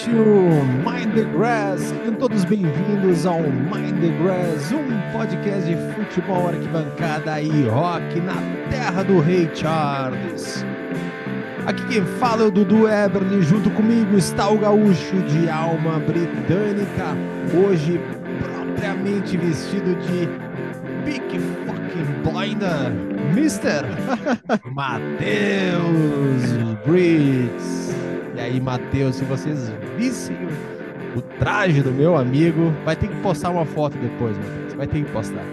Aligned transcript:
partiu 0.00 0.24
Mind 0.84 1.14
the 1.14 1.24
Grass. 1.36 1.80
Sejam 1.80 2.14
todos 2.14 2.44
bem-vindos 2.46 3.26
ao 3.26 3.42
Mind 3.42 4.00
the 4.00 4.08
Grass, 4.22 4.72
um 4.72 5.12
podcast 5.12 5.68
de 5.68 5.76
futebol 5.92 6.48
arquibancada 6.48 7.40
e 7.40 7.68
rock 7.68 8.18
na 8.20 8.36
terra 8.70 9.02
do 9.02 9.20
Rei 9.20 9.50
Charles. 9.54 10.64
Aqui 11.66 11.86
quem 11.88 12.04
fala 12.18 12.44
é 12.44 12.46
o 12.46 12.50
Dudu 12.50 12.88
Eberly, 12.88 13.42
junto 13.42 13.70
comigo 13.70 14.16
está 14.16 14.48
o 14.48 14.58
gaúcho 14.58 15.16
de 15.28 15.50
alma 15.50 15.98
britânica, 15.98 17.14
hoje 17.54 18.00
propriamente 18.38 19.36
vestido 19.36 19.94
de 19.96 20.26
Big 21.04 21.38
Fucking 21.66 22.22
Blinder, 22.24 22.90
Mr. 23.32 23.84
Matheus 24.72 26.52
Briggs. 26.86 27.94
E 28.34 28.40
aí, 28.40 28.60
Matheus, 28.60 29.16
se 29.16 29.24
vocês 29.24 29.70
o 31.16 31.20
traje 31.38 31.82
do 31.82 31.90
meu 31.90 32.16
amigo, 32.16 32.70
vai 32.84 32.96
ter 32.96 33.08
que 33.08 33.16
postar 33.20 33.50
uma 33.50 33.66
foto 33.66 33.96
depois, 33.98 34.36
Matheus. 34.36 34.74
Vai 34.74 34.86
ter 34.86 35.04
que 35.04 35.12
postar. 35.12 35.44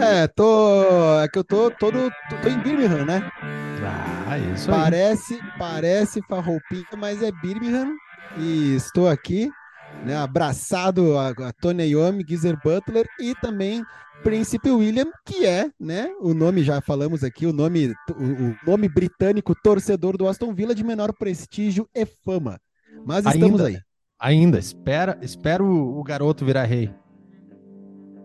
É, 0.00 0.26
tô. 0.26 1.20
É 1.20 1.28
que 1.28 1.38
eu 1.38 1.44
tô 1.44 1.70
todo. 1.70 2.10
Tô, 2.30 2.36
tô 2.36 2.48
em 2.48 2.58
Birmingham, 2.58 3.04
né? 3.04 3.30
Ah, 4.26 4.38
isso 4.38 4.70
aí. 4.70 4.80
Parece, 4.80 5.40
parece 5.58 6.22
farroupinha, 6.22 6.86
mas 6.96 7.22
é 7.22 7.30
Birmingham. 7.30 7.94
E 8.38 8.74
estou 8.74 9.08
aqui, 9.08 9.50
né? 10.04 10.16
Abraçado 10.16 11.18
a, 11.18 11.28
a 11.28 11.52
Tony 11.52 11.84
Iommi, 11.84 12.24
Geezer 12.26 12.58
Butler 12.64 13.06
e 13.20 13.34
também 13.34 13.84
Príncipe 14.22 14.70
William, 14.70 15.10
que 15.26 15.44
é, 15.44 15.70
né? 15.78 16.14
O 16.20 16.32
nome, 16.32 16.62
já 16.62 16.80
falamos 16.80 17.22
aqui, 17.22 17.44
o 17.44 17.52
nome, 17.52 17.92
o, 18.10 18.50
o 18.50 18.56
nome 18.66 18.88
britânico 18.88 19.54
torcedor 19.54 20.16
do 20.16 20.26
Aston 20.28 20.54
Villa 20.54 20.74
de 20.74 20.84
menor 20.84 21.12
prestígio 21.12 21.86
e 21.94 22.06
fama. 22.06 22.58
Mas 23.04 23.26
estamos 23.26 23.60
Ainda. 23.60 23.66
aí. 23.66 23.78
Ainda, 24.18 24.58
espera, 24.58 25.18
espera 25.20 25.62
o, 25.62 25.98
o 25.98 26.02
garoto 26.04 26.44
virar 26.44 26.64
rei. 26.64 26.90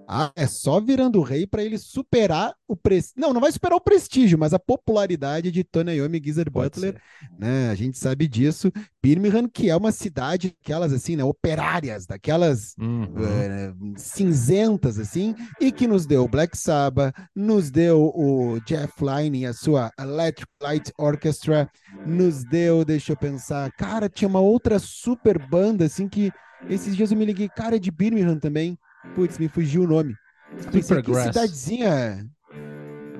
Ah, 0.09 0.31
é 0.35 0.47
só 0.47 0.79
virando 0.79 1.21
rei 1.21 1.45
para 1.45 1.61
ele 1.63 1.77
superar 1.77 2.55
o 2.65 2.77
prestígio. 2.77 3.19
Não, 3.21 3.33
não 3.33 3.41
vai 3.41 3.51
superar 3.51 3.75
o 3.77 3.81
prestígio, 3.81 4.37
mas 4.37 4.53
a 4.53 4.59
popularidade 4.59 5.51
de 5.51 5.63
Tony 5.65 5.95
Iommi 5.95 6.17
e 6.19 6.23
Geezer 6.23 6.49
Pode 6.51 6.75
Butler, 6.75 6.93
ser. 6.93 7.01
né? 7.37 7.69
A 7.69 7.75
gente 7.75 7.97
sabe 7.97 8.25
disso. 8.27 8.71
Birmingham, 9.03 9.49
que 9.49 9.69
é 9.69 9.75
uma 9.75 9.91
cidade, 9.91 10.55
aquelas 10.63 10.93
assim, 10.93 11.15
né? 11.17 11.23
Operárias, 11.25 12.05
daquelas 12.05 12.73
Uhum. 12.77 13.13
eh, 13.17 13.73
cinzentas, 13.97 14.97
assim, 14.97 15.35
e 15.59 15.71
que 15.71 15.87
nos 15.87 16.05
deu 16.05 16.23
o 16.23 16.27
Black 16.29 16.57
Sabbath, 16.57 17.13
nos 17.35 17.69
deu 17.69 18.11
o 18.15 18.59
Jeff 18.65 18.93
Lynne 19.03 19.39
e 19.41 19.45
a 19.45 19.53
sua 19.53 19.91
Electric 19.99 20.49
Light 20.61 20.91
Orchestra, 20.97 21.69
nos 22.05 22.43
deu, 22.43 22.83
deixa 22.85 23.11
eu 23.13 23.17
pensar, 23.17 23.71
cara, 23.73 24.09
tinha 24.09 24.27
uma 24.27 24.39
outra 24.39 24.79
super 24.79 25.37
banda, 25.37 25.85
assim, 25.85 26.07
que 26.07 26.31
esses 26.67 26.95
dias 26.95 27.11
eu 27.11 27.17
me 27.17 27.25
liguei, 27.25 27.49
cara, 27.49 27.75
é 27.75 27.79
de 27.79 27.91
Birmingham 27.91 28.39
também. 28.39 28.77
Putz, 29.15 29.37
me 29.37 29.47
fugiu 29.47 29.83
o 29.83 29.87
nome. 29.87 30.15
Pensei, 30.55 30.71
que 30.71 30.83
Supergrass. 30.83 31.27
cidadezinha. 31.27 32.25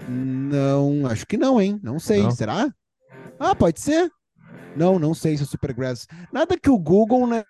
Não, 0.10 1.06
acho 1.08 1.26
que 1.26 1.38
não, 1.38 1.62
hein? 1.62 1.80
Não 1.84 2.00
sei. 2.00 2.24
Não? 2.24 2.32
Será? 2.32 2.70
Ah, 3.40 3.56
pode 3.56 3.82
ser. 3.82 4.10
Não, 4.76 5.00
não 5.00 5.14
sei 5.14 5.36
se 5.36 5.44
é 5.44 5.46
Supergrass. 5.46 6.08
Nada 6.32 6.58
que 6.58 6.70
o 6.70 6.78
Google, 6.78 7.28
né? 7.28 7.44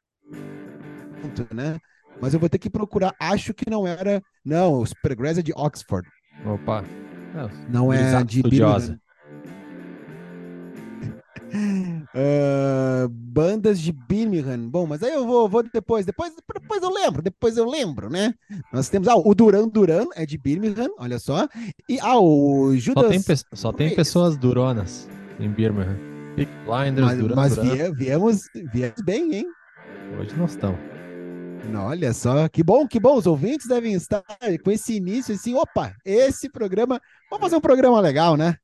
né? 1.53 1.77
Mas 2.21 2.33
eu 2.33 2.39
vou 2.39 2.49
ter 2.49 2.57
que 2.57 2.69
procurar. 2.69 3.13
Acho 3.19 3.53
que 3.53 3.69
não 3.69 3.85
era. 3.85 4.21
Não, 4.43 4.79
o 4.79 4.85
Supergrass 4.85 5.37
é 5.37 5.41
de 5.41 5.53
Oxford. 5.55 6.07
Opa. 6.45 6.83
Não 7.69 7.93
é 7.93 7.97
Gurizada 7.97 8.25
de 8.25 8.37
estudiosa. 8.37 8.79
Birmingham. 8.79 9.06
Ah, 12.19 13.07
bandas 13.11 13.79
de 13.79 13.91
Birmingham. 13.91 14.67
Bom, 14.69 14.87
mas 14.87 15.03
aí 15.03 15.13
eu 15.13 15.27
vou, 15.27 15.47
vou 15.47 15.61
depois, 15.61 16.03
depois, 16.03 16.33
depois 16.51 16.81
eu 16.81 16.89
lembro, 16.91 17.21
depois 17.21 17.57
eu 17.57 17.69
lembro, 17.69 18.09
né? 18.09 18.33
Nós 18.73 18.89
temos 18.89 19.07
ah, 19.07 19.15
o 19.15 19.35
Duran 19.35 19.67
Duran 19.67 20.07
é 20.15 20.25
de 20.25 20.35
Birmingham, 20.35 20.89
olha 20.97 21.19
só. 21.19 21.47
E 21.87 21.99
ah, 21.99 22.17
o 22.19 22.75
Judas. 22.75 23.03
Só 23.03 23.09
tem, 23.11 23.21
pe- 23.21 23.43
só 23.53 23.71
tem 23.71 23.95
pessoas 23.95 24.35
duronas 24.35 25.07
em 25.39 25.47
Birmingham. 25.51 25.95
Big 26.35 26.49
Blinders, 26.65 27.05
mas, 27.07 27.19
Duran, 27.19 27.35
mas 27.35 27.55
Duran. 27.55 27.75
vie- 27.75 27.91
viemos, 27.93 28.41
viemos 28.73 29.01
bem, 29.03 29.35
hein? 29.35 29.47
Hoje 30.19 30.35
nós 30.35 30.51
estamos. 30.51 30.79
Olha 31.75 32.13
só, 32.13 32.47
que 32.47 32.63
bom, 32.63 32.87
que 32.87 32.99
bom. 32.99 33.15
Os 33.17 33.27
ouvintes 33.27 33.67
devem 33.67 33.93
estar 33.93 34.23
com 34.63 34.71
esse 34.71 34.95
início 34.95 35.35
assim. 35.35 35.53
Opa, 35.53 35.93
esse 36.05 36.49
programa. 36.49 36.99
Vamos 37.29 37.43
fazer 37.43 37.57
um 37.57 37.61
programa 37.61 37.99
legal, 37.99 38.37
né? 38.37 38.55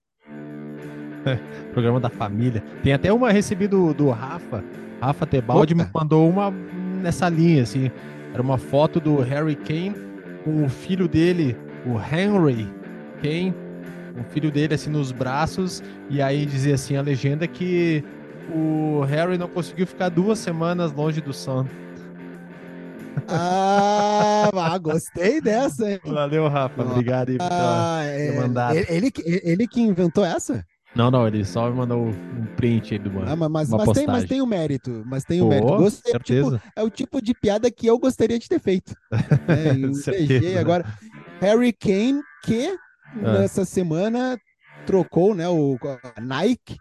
Programa 1.74 2.00
da 2.00 2.10
família. 2.10 2.64
Tem 2.84 2.94
até 2.94 3.12
uma 3.12 3.32
recebida 3.32 3.76
do, 3.76 3.94
do 3.94 4.10
Rafa. 4.10 4.64
Rafa 5.02 5.26
Tebaldi 5.26 5.74
Opa. 5.74 5.84
me 5.84 5.90
mandou 5.94 6.30
uma 6.30 6.52
nessa 7.02 7.28
linha, 7.30 7.64
assim. 7.64 7.92
Era 8.34 8.42
uma 8.42 8.58
foto 8.58 9.00
do 9.00 9.18
Harry 9.22 9.56
Kane 9.56 9.94
com 10.44 10.66
o 10.66 10.70
filho 10.70 11.08
dele, 11.08 11.56
o 11.86 11.98
Henry 12.00 12.68
Kane, 13.22 13.54
o 14.20 14.24
filho 14.32 14.50
dele 14.52 14.74
assim 14.74 14.90
nos 14.90 15.12
braços. 15.12 15.84
E 16.10 16.22
aí 16.22 16.46
dizia 16.46 16.76
assim 16.76 16.96
a 16.96 17.02
legenda 17.02 17.48
que 17.48 18.04
o 18.54 19.02
Harry 19.08 19.38
não 19.38 19.48
conseguiu 19.48 19.86
ficar 19.86 20.10
duas 20.10 20.40
semanas 20.40 20.92
longe 20.92 21.22
do 21.22 21.34
Son. 21.34 21.66
Ah, 23.28 24.50
ah, 24.54 24.78
gostei 24.78 25.40
dessa, 25.40 25.90
hein? 25.92 26.00
Valeu, 26.04 26.48
Rafa. 26.48 26.82
Obrigado 26.82 27.30
aí 27.30 27.38
por 27.38 27.48
ter- 27.48 27.54
Ah, 27.54 28.02
é, 28.04 28.40
mandado. 28.40 28.76
ele, 28.76 28.88
ele, 29.26 29.42
ele 29.44 29.68
que 29.68 29.82
inventou 29.82 30.26
essa? 30.26 30.66
Não, 30.96 31.10
não, 31.10 31.28
ele 31.28 31.44
só 31.44 31.70
me 31.70 31.76
mandou 31.78 32.06
um 32.08 32.46
print 32.56 32.94
aí 32.94 33.00
do 33.00 33.12
mano. 33.12 33.26
Ah, 33.28 33.36
mas, 33.36 33.70
mas, 33.70 33.90
tem, 33.94 34.06
mas 34.06 34.26
tem 34.26 34.42
o 34.42 34.46
mérito. 34.46 35.04
Mas 35.08 35.24
tem 35.24 35.42
o 35.42 35.46
Pô, 35.46 35.50
mérito. 35.50 35.78
Gostei. 35.78 36.14
é 36.14 36.16
o 36.16 36.20
tipo- 36.20 36.34
certeza. 36.50 36.64
é 36.76 36.84
o 36.84 36.90
tipo 36.90 37.22
de 37.22 37.34
piada 37.34 37.72
que 37.72 37.88
eu 37.88 37.98
gostaria 37.98 38.38
de 38.38 38.48
ter 38.48 38.60
feito. 38.60 38.94
É, 39.48 39.94
Certeza. 39.94 40.24
invejei 40.24 40.58
agora. 40.58 40.86
Harry 41.42 41.74
Kane, 41.74 42.22
que 42.44 42.78
Ah. 43.24 43.40
nessa 43.40 43.66
semana 43.66 44.38
trocou 44.86 45.34
né, 45.34 45.48
o 45.50 45.78
a 46.16 46.22
Nike. 46.22 46.78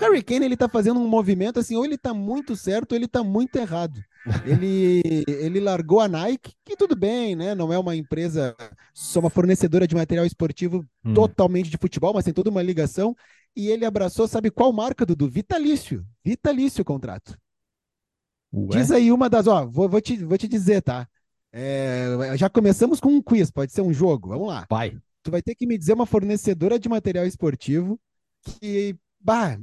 Harry 0.00 0.22
Kane 0.22 0.44
ele 0.44 0.56
tá 0.56 0.68
fazendo 0.68 1.00
um 1.00 1.08
movimento 1.08 1.58
assim, 1.58 1.74
ou 1.76 1.84
ele 1.84 1.98
tá 1.98 2.12
muito 2.14 2.54
certo, 2.54 2.92
ou 2.92 2.96
ele 2.98 3.08
tá 3.08 3.22
muito 3.24 3.56
errado. 3.56 3.98
Ele, 4.44 5.24
ele 5.26 5.60
largou 5.60 6.00
a 6.00 6.08
Nike, 6.08 6.52
que 6.64 6.76
tudo 6.76 6.94
bem, 6.96 7.34
né? 7.34 7.54
Não 7.54 7.72
é 7.72 7.78
uma 7.78 7.96
empresa, 7.96 8.54
só 8.92 9.20
uma 9.20 9.30
fornecedora 9.30 9.86
de 9.86 9.94
material 9.94 10.26
esportivo 10.26 10.86
Hum. 11.04 11.14
totalmente 11.14 11.70
de 11.70 11.78
futebol, 11.78 12.12
mas 12.12 12.24
tem 12.24 12.34
toda 12.34 12.50
uma 12.50 12.62
ligação. 12.62 13.16
E 13.56 13.68
ele 13.68 13.84
abraçou, 13.84 14.28
sabe 14.28 14.50
qual 14.50 14.72
marca, 14.72 15.06
Dudu? 15.06 15.28
Vitalício. 15.28 16.04
Vitalício 16.24 16.82
o 16.82 16.84
contrato. 16.84 17.36
Ué? 18.52 18.78
Diz 18.78 18.90
aí 18.90 19.12
uma 19.12 19.28
das, 19.28 19.46
ó, 19.46 19.66
vou, 19.66 19.88
vou, 19.88 20.00
te, 20.00 20.16
vou 20.24 20.38
te 20.38 20.48
dizer, 20.48 20.82
tá? 20.82 21.08
É, 21.52 22.36
já 22.36 22.48
começamos 22.48 23.00
com 23.00 23.08
um 23.08 23.22
quiz, 23.22 23.50
pode 23.50 23.72
ser 23.72 23.80
um 23.80 23.92
jogo, 23.92 24.28
vamos 24.28 24.48
lá. 24.48 24.66
Vai. 24.68 24.96
Tu 25.22 25.30
vai 25.30 25.42
ter 25.42 25.54
que 25.54 25.66
me 25.66 25.76
dizer 25.76 25.94
uma 25.94 26.06
fornecedora 26.06 26.78
de 26.78 26.88
material 26.88 27.26
esportivo 27.26 27.98
que, 28.42 28.96
bah, 29.20 29.58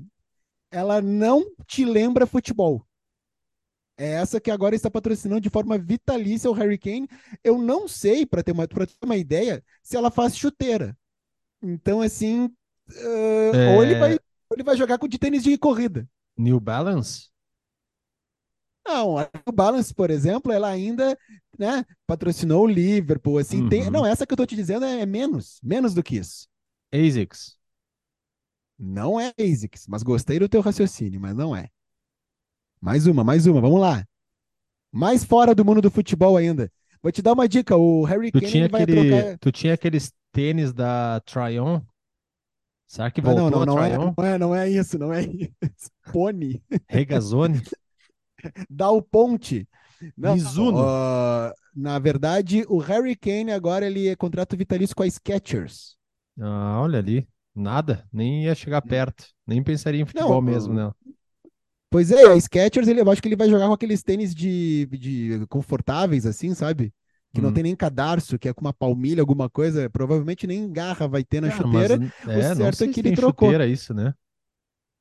ela 0.72 1.02
não 1.02 1.46
te 1.68 1.86
lembra 1.86 2.28
futebol. 2.28 2.86
É 3.98 4.12
essa 4.14 4.42
que 4.42 4.52
agora 4.52 4.76
está 4.76 4.92
patrocinando 4.92 5.42
de 5.42 5.50
forma 5.50 5.78
vitalícia 5.78 6.50
o 6.50 6.54
Harry 6.54 6.78
Kane. 6.78 7.08
Eu 7.44 7.58
não 7.58 7.88
sei, 7.88 8.26
para 8.26 8.44
ter, 8.44 8.52
uma- 8.52 8.68
ter 8.68 8.88
uma 9.04 9.16
ideia, 9.18 9.64
se 9.82 9.96
ela 9.96 10.12
faz 10.12 10.36
chuteira. 10.38 10.98
Então, 11.62 12.02
assim, 12.02 12.50
ah, 12.90 13.52
É. 13.52 13.76
ou 13.76 13.84
ele 13.84 13.96
vai, 13.96 14.14
ou 14.16 14.20
ele 14.56 14.64
vai 14.64 14.78
jogar 14.78 14.98
com 15.00 15.08
de 15.08 15.20
tênis 15.20 15.44
de 15.44 15.58
corrida. 15.58 16.08
New 16.38 16.62
Balance? 16.62 17.30
Não, 18.86 19.18
a 19.18 19.24
New 19.46 19.54
Balance, 19.54 19.94
por 19.94 20.10
exemplo, 20.12 20.52
ela 20.52 20.68
ainda, 20.70 21.18
né, 21.58 21.84
patrocinou 22.06 22.64
o 22.64 22.68
Liverpool, 22.68 23.38
assim, 23.40 23.68
tem, 23.68 23.84
Uhum. 23.84 23.90
não, 23.90 24.06
essa 24.06 24.26
que 24.28 24.34
eu 24.34 24.38
tô 24.38 24.46
te 24.46 24.56
dizendo 24.56 24.86
é 24.86 25.06
menos, 25.06 25.60
menos 25.64 25.94
do 25.94 26.04
que 26.04 26.18
isso. 26.18 26.48
ASICS? 26.94 27.58
Não 28.78 29.20
é 29.20 29.34
ASICS, 29.40 29.86
mas 29.88 30.04
gostei 30.04 30.40
do 30.40 30.48
teu 30.50 30.62
raciocínio, 30.62 31.20
mas 31.20 31.36
não 31.36 31.56
é. 31.56 31.70
Mais 32.86 33.08
uma, 33.08 33.24
mais 33.24 33.48
uma, 33.48 33.60
vamos 33.60 33.82
lá. 33.82 34.06
Mais 34.92 35.24
fora 35.24 35.56
do 35.56 35.66
mundo 35.66 35.82
do 35.82 35.90
futebol 35.90 36.38
ainda. 36.38 36.72
Vou 37.02 37.12
te 37.12 37.20
dar 37.20 37.34
uma 37.34 37.50
dica, 37.50 37.76
o 37.76 38.04
Harry 38.04 38.32
Tu 38.32 38.40
Kane 38.40 38.52
tinha, 38.52 38.70
vai 38.70 38.84
aquele, 38.84 39.10
trocar... 39.10 39.38
tu 39.40 39.52
tinha 39.52 39.74
aqueles 39.74 40.14
tênis 40.32 40.72
da 40.72 41.20
Tryon? 41.22 41.82
Será 42.86 43.10
que 43.10 43.22
Ah, 43.22 43.24
não, 43.24 43.50
voltou 43.50 43.66
não, 43.66 43.66
não 43.66 43.78
a 43.80 43.88
é, 43.88 43.94
Tryon? 43.96 44.14
não 44.16 44.24
é, 44.24 44.38
não 44.38 44.56
é 44.56 44.70
isso, 44.70 45.00
não 45.00 45.12
é 45.12 45.24
isso. 45.24 45.50
Pony, 46.14 46.62
Regazzoni? 46.88 47.60
dá 48.70 48.92
o 48.92 49.02
ponte. 49.02 49.68
Não, 50.16 50.36
Mizuno? 50.36 50.78
ó, 50.78 51.52
na 51.76 51.98
verdade, 51.98 52.66
o 52.70 52.78
Harry 52.78 53.16
Kane 53.16 53.52
agora 53.52 53.88
ele 53.88 54.10
é 54.10 54.16
contrato 54.16 54.56
vitalício 54.56 54.96
com 54.96 55.02
a 55.02 55.10
Skechers. 55.10 55.98
Ah, 56.40 56.80
olha 56.82 57.00
ali. 57.00 57.28
Nada. 57.56 58.08
Nem 58.14 58.44
ia 58.44 58.54
chegar 58.54 58.84
perto. 58.84 59.26
Nem 59.48 59.64
pensaria 59.64 60.02
em 60.02 60.06
futebol 60.06 60.34
Não, 60.34 60.42
mesmo, 60.42 60.72
né? 60.72 60.92
Pois 61.90 62.12
é, 62.12 62.26
a 62.26 62.36
Skechers, 62.40 62.88
ele, 62.88 63.02
eu 63.02 63.10
acho 63.10 63.22
que 63.22 63.28
ele 63.28 63.36
vai 63.36 63.50
jogar 63.50 63.68
com 63.68 63.74
aqueles 63.74 64.04
tênis 64.04 64.34
de, 64.36 64.86
de 64.88 65.46
confortáveis, 65.48 66.26
assim, 66.26 66.54
sabe? 66.54 66.94
Que 67.34 67.42
não 67.42 67.50
Hum. 67.50 67.54
tem 67.54 67.64
nem 67.64 67.76
cadarço, 67.76 68.38
que 68.40 68.50
é 68.50 68.54
com 68.54 68.62
uma 68.62 68.74
palmilha, 68.74 69.22
alguma 69.22 69.50
coisa. 69.50 69.90
Provavelmente 69.90 70.46
nem 70.48 70.72
garra 70.72 71.08
vai 71.08 71.24
ter 71.24 71.42
na 71.42 71.50
Cara, 71.50 71.62
chuteira. 71.64 71.98
mas, 72.26 72.36
é, 72.46 72.50
não 72.50 72.56
certo 72.56 72.84
é 72.84 72.88
que 72.90 73.00
ele 73.00 73.16
trocou. 73.16 73.48
chuteira 73.50 73.68
isso, 73.68 73.94
né? 73.94 74.14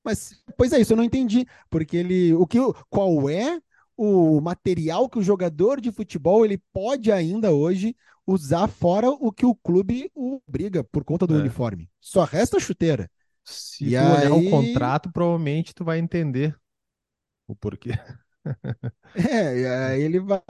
Mas, 0.05 0.43
pois 0.57 0.73
é, 0.73 0.81
isso 0.81 0.93
eu 0.93 0.97
não 0.97 1.05
entendi, 1.05 1.47
porque 1.71 1.97
ele, 1.97 2.35
o 2.35 2.47
que, 2.47 2.59
qual 2.91 3.29
é 3.31 3.59
o 3.97 4.41
material 4.41 5.09
que 5.09 5.19
o 5.19 5.23
jogador 5.23 5.81
de 5.81 5.91
futebol 5.91 6.45
ele 6.45 6.61
pode 6.73 7.11
ainda 7.11 7.53
hoje 7.53 7.97
usar 8.27 8.67
fora 8.69 9.09
o 9.11 9.31
que 9.33 9.47
o 9.47 9.55
clube 9.55 10.11
obriga 10.15 10.83
por 10.85 11.05
conta 11.05 11.27
do 11.27 11.37
É. 11.37 11.39
uniforme. 11.41 11.89
Só 12.01 12.25
resta 12.25 12.57
a 12.57 12.61
chuteira. 12.61 13.09
Se 13.45 13.85
E 13.85 13.91
tu 13.91 13.97
olhar 13.97 14.33
o 14.33 14.39
aí- 14.39 14.51
contrato, 14.51 15.11
provavelmente 15.13 15.75
tu 15.75 15.85
vai 15.85 15.99
entender 15.99 16.55
o 17.47 17.55
porquê. 17.57 17.91
É, 19.15 19.99
ele 20.01 20.19
vai, 20.21 20.41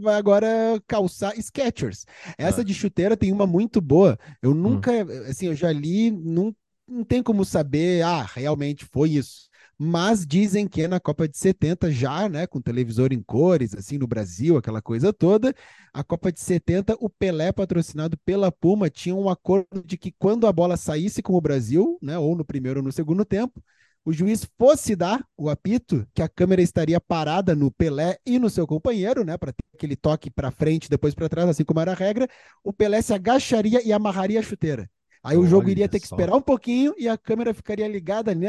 vai 0.00 0.14
agora 0.16 0.48
calçar 0.86 1.34
Skechers. 1.38 2.06
Essa 2.38 2.62
Ah. 2.62 2.64
de 2.64 2.72
chuteira 2.74 3.16
tem 3.16 3.30
uma 3.32 3.46
muito 3.46 3.80
boa. 3.80 4.18
Eu 4.40 4.54
nunca, 4.54 4.90
assim, 5.28 5.46
eu 5.46 5.54
já 5.54 5.70
li, 5.70 6.10
não, 6.10 6.54
não 6.88 7.04
tem 7.04 7.22
como 7.22 7.44
saber, 7.44 8.02
ah, 8.02 8.22
realmente 8.22 8.84
foi 8.86 9.10
isso. 9.10 9.48
Mas 9.78 10.26
dizem 10.26 10.66
que 10.66 10.88
na 10.88 10.98
Copa 10.98 11.28
de 11.28 11.36
70, 11.36 11.90
já, 11.92 12.26
né, 12.30 12.46
com 12.46 12.62
televisor 12.62 13.12
em 13.12 13.22
cores, 13.22 13.74
assim, 13.74 13.98
no 13.98 14.06
Brasil, 14.06 14.56
aquela 14.56 14.80
coisa 14.80 15.12
toda, 15.12 15.54
a 15.92 16.02
Copa 16.02 16.32
de 16.32 16.40
70, 16.40 16.96
o 16.98 17.10
Pelé, 17.10 17.52
patrocinado 17.52 18.16
pela 18.24 18.50
Puma, 18.50 18.88
tinha 18.88 19.14
um 19.14 19.28
acordo 19.28 19.82
de 19.84 19.98
que 19.98 20.12
quando 20.18 20.46
a 20.46 20.52
bola 20.52 20.78
saísse 20.78 21.22
com 21.22 21.34
o 21.34 21.40
Brasil, 21.42 21.98
né, 22.00 22.18
ou 22.18 22.34
no 22.34 22.44
primeiro 22.44 22.80
ou 22.80 22.84
no 22.86 22.90
segundo 22.92 23.22
tempo, 23.24 23.62
o 24.06 24.12
juiz 24.12 24.48
fosse 24.56 24.94
dar 24.94 25.26
o 25.36 25.50
apito, 25.50 26.06
que 26.14 26.22
a 26.22 26.28
câmera 26.28 26.62
estaria 26.62 27.00
parada 27.00 27.56
no 27.56 27.72
Pelé 27.72 28.16
e 28.24 28.38
no 28.38 28.48
seu 28.48 28.64
companheiro, 28.64 29.24
né, 29.24 29.36
para 29.36 29.50
ter 29.52 29.64
aquele 29.74 29.96
toque 29.96 30.30
para 30.30 30.52
frente, 30.52 30.88
depois 30.88 31.12
para 31.12 31.28
trás, 31.28 31.48
assim 31.48 31.64
como 31.64 31.80
era 31.80 31.90
a 31.90 31.94
regra, 31.96 32.28
o 32.62 32.72
Pelé 32.72 33.02
se 33.02 33.12
agacharia 33.12 33.82
e 33.84 33.92
amarraria 33.92 34.38
a 34.38 34.42
chuteira. 34.44 34.88
Aí 35.24 35.36
o 35.36 35.44
jogo 35.44 35.66
Olha 35.66 35.72
iria 35.72 35.88
ter 35.88 35.98
que 35.98 36.06
só. 36.06 36.14
esperar 36.14 36.36
um 36.36 36.40
pouquinho 36.40 36.94
e 36.96 37.08
a 37.08 37.18
câmera 37.18 37.52
ficaria 37.52 37.88
ligada, 37.88 38.32
né, 38.32 38.48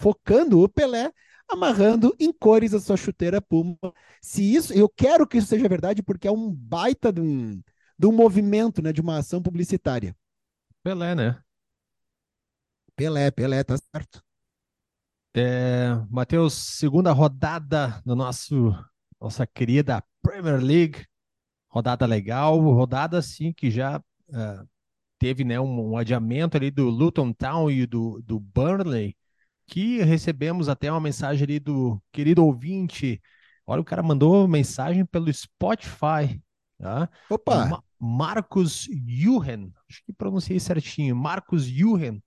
focando 0.00 0.60
o 0.60 0.68
Pelé, 0.68 1.12
amarrando 1.48 2.12
em 2.18 2.32
cores 2.32 2.74
a 2.74 2.80
sua 2.80 2.96
chuteira 2.96 3.40
Puma. 3.40 3.78
Se 4.20 4.42
isso, 4.52 4.72
eu 4.72 4.88
quero 4.88 5.28
que 5.28 5.38
isso 5.38 5.46
seja 5.46 5.68
verdade 5.68 6.02
porque 6.02 6.26
é 6.26 6.32
um 6.32 6.50
baita 6.50 7.12
de 7.12 7.20
um, 7.20 7.62
de 7.96 8.06
um 8.08 8.12
movimento, 8.12 8.82
né, 8.82 8.92
de 8.92 9.00
uma 9.00 9.18
ação 9.18 9.40
publicitária. 9.40 10.12
Pelé, 10.82 11.14
né? 11.14 11.40
Pelé, 12.96 13.30
Pelé, 13.30 13.62
tá 13.62 13.76
certo. 13.76 14.27
É, 15.40 15.94
Matheus, 16.10 16.52
segunda 16.54 17.12
rodada 17.12 18.02
do 18.04 18.16
nosso 18.16 18.74
nossa 19.20 19.46
querida 19.46 20.02
Premier 20.20 20.60
League. 20.60 21.06
Rodada 21.68 22.06
legal, 22.06 22.58
rodada 22.60 23.18
assim 23.18 23.52
que 23.52 23.70
já 23.70 24.02
ah, 24.32 24.64
teve 25.18 25.44
né, 25.44 25.60
um, 25.60 25.92
um 25.92 25.96
adiamento 25.96 26.56
ali 26.56 26.70
do 26.70 26.88
Luton 26.90 27.32
Town 27.32 27.70
e 27.70 27.86
do, 27.86 28.20
do 28.22 28.40
Burnley, 28.40 29.16
que 29.66 30.02
recebemos 30.02 30.68
até 30.68 30.90
uma 30.90 31.00
mensagem 31.00 31.44
ali 31.44 31.60
do 31.60 32.02
querido 32.12 32.44
ouvinte. 32.44 33.22
Olha, 33.66 33.82
o 33.82 33.84
cara 33.84 34.02
mandou 34.02 34.48
mensagem 34.48 35.04
pelo 35.06 35.32
Spotify, 35.32 36.42
tá? 36.78 37.08
Opa, 37.30 37.58
Ma- 37.68 37.82
Marcos 38.00 38.88
Juhen, 39.06 39.72
acho 39.88 40.02
que 40.04 40.12
pronunciei 40.12 40.60
certinho, 40.60 41.16
Marcos 41.16 41.64
Juhen. 41.64 42.22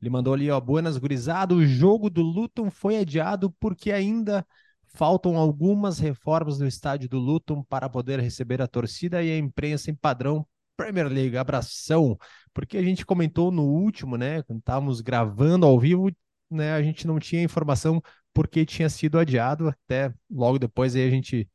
Ele 0.00 0.10
mandou 0.10 0.34
ali, 0.34 0.50
ó, 0.50 0.60
Buenas 0.60 0.96
gurizada, 0.96 1.54
o 1.54 1.66
jogo 1.66 2.08
do 2.08 2.22
Luton 2.22 2.70
foi 2.70 2.98
adiado 2.98 3.50
porque 3.58 3.90
ainda 3.90 4.46
faltam 4.84 5.36
algumas 5.36 5.98
reformas 5.98 6.58
no 6.58 6.66
estádio 6.66 7.08
do 7.08 7.18
Luton 7.18 7.62
para 7.62 7.88
poder 7.88 8.20
receber 8.20 8.62
a 8.62 8.66
torcida 8.66 9.22
e 9.22 9.30
a 9.30 9.38
imprensa 9.38 9.90
em 9.90 9.94
padrão 9.94 10.46
Premier 10.76 11.08
League. 11.08 11.36
Abração, 11.36 12.16
porque 12.54 12.78
a 12.78 12.82
gente 12.82 13.04
comentou 13.04 13.50
no 13.50 13.64
último, 13.64 14.16
né, 14.16 14.42
quando 14.42 14.60
estávamos 14.60 15.00
gravando 15.00 15.66
ao 15.66 15.78
vivo, 15.78 16.10
né, 16.50 16.72
a 16.72 16.82
gente 16.82 17.06
não 17.06 17.18
tinha 17.18 17.42
informação 17.42 18.00
porque 18.32 18.64
tinha 18.64 18.88
sido 18.88 19.18
adiado, 19.18 19.68
até 19.68 20.14
logo 20.30 20.58
depois 20.58 20.94
aí 20.94 21.06
a 21.06 21.10
gente 21.10 21.48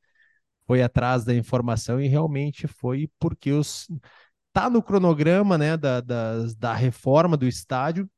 foi 0.68 0.82
atrás 0.82 1.24
da 1.24 1.34
informação 1.34 2.00
e 2.02 2.08
realmente 2.08 2.68
foi 2.68 3.10
porque 3.20 3.52
os 3.52 3.88
tá 4.52 4.70
no 4.70 4.84
cronograma, 4.84 5.58
né, 5.58 5.76
da, 5.76 6.00
da, 6.02 6.46
da 6.58 6.74
reforma 6.74 7.36
do 7.36 7.48
estádio, 7.48 8.10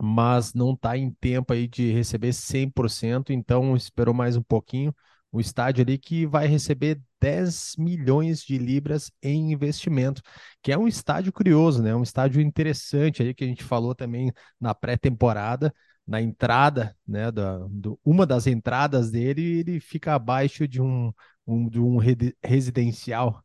mas 0.00 0.54
não 0.54 0.72
está 0.74 0.96
em 0.96 1.10
tempo 1.10 1.52
aí 1.52 1.66
de 1.68 1.92
receber 1.92 2.32
100%, 2.32 3.32
então 3.32 3.76
esperou 3.76 4.14
mais 4.14 4.36
um 4.36 4.42
pouquinho. 4.42 4.94
O 5.32 5.40
estádio 5.40 5.82
ali 5.82 5.98
que 5.98 6.26
vai 6.26 6.46
receber 6.46 7.00
10 7.20 7.74
milhões 7.78 8.42
de 8.42 8.56
libras 8.58 9.10
em 9.22 9.52
investimento, 9.52 10.22
que 10.62 10.72
é 10.72 10.78
um 10.78 10.88
estádio 10.88 11.32
curioso, 11.32 11.82
né? 11.82 11.94
Um 11.94 12.02
estádio 12.02 12.40
interessante 12.40 13.22
aí 13.22 13.34
que 13.34 13.44
a 13.44 13.46
gente 13.46 13.64
falou 13.64 13.94
também 13.94 14.32
na 14.60 14.74
pré-temporada, 14.74 15.74
na 16.06 16.20
entrada, 16.22 16.96
né? 17.06 17.30
Da, 17.30 17.58
do, 17.68 17.98
uma 18.04 18.26
das 18.26 18.46
entradas 18.46 19.10
dele, 19.10 19.42
ele 19.60 19.80
fica 19.80 20.14
abaixo 20.14 20.66
de 20.68 20.80
um, 20.80 21.12
um, 21.46 21.68
de 21.68 21.80
um 21.80 21.98
residencial. 22.42 23.42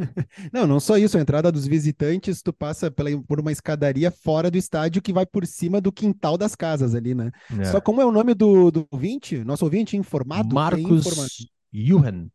Não, 0.52 0.66
não 0.66 0.80
só 0.80 0.96
isso, 0.96 1.18
a 1.18 1.20
entrada 1.20 1.52
dos 1.52 1.66
visitantes, 1.66 2.42
tu 2.42 2.52
passa 2.52 2.90
pela, 2.90 3.10
por 3.22 3.40
uma 3.40 3.52
escadaria 3.52 4.10
fora 4.10 4.50
do 4.50 4.58
estádio 4.58 5.02
que 5.02 5.12
vai 5.12 5.26
por 5.26 5.46
cima 5.46 5.80
do 5.80 5.92
quintal 5.92 6.36
das 6.36 6.54
casas 6.54 6.94
ali, 6.94 7.14
né? 7.14 7.30
É. 7.58 7.64
Só 7.64 7.80
como 7.80 8.00
é 8.00 8.04
o 8.04 8.12
nome 8.12 8.34
do, 8.34 8.70
do 8.70 8.86
ouvinte, 8.90 9.38
nosso 9.44 9.64
ouvinte 9.64 9.96
informado, 9.96 10.54
Marcos 10.54 11.48
Juhen. 11.72 12.30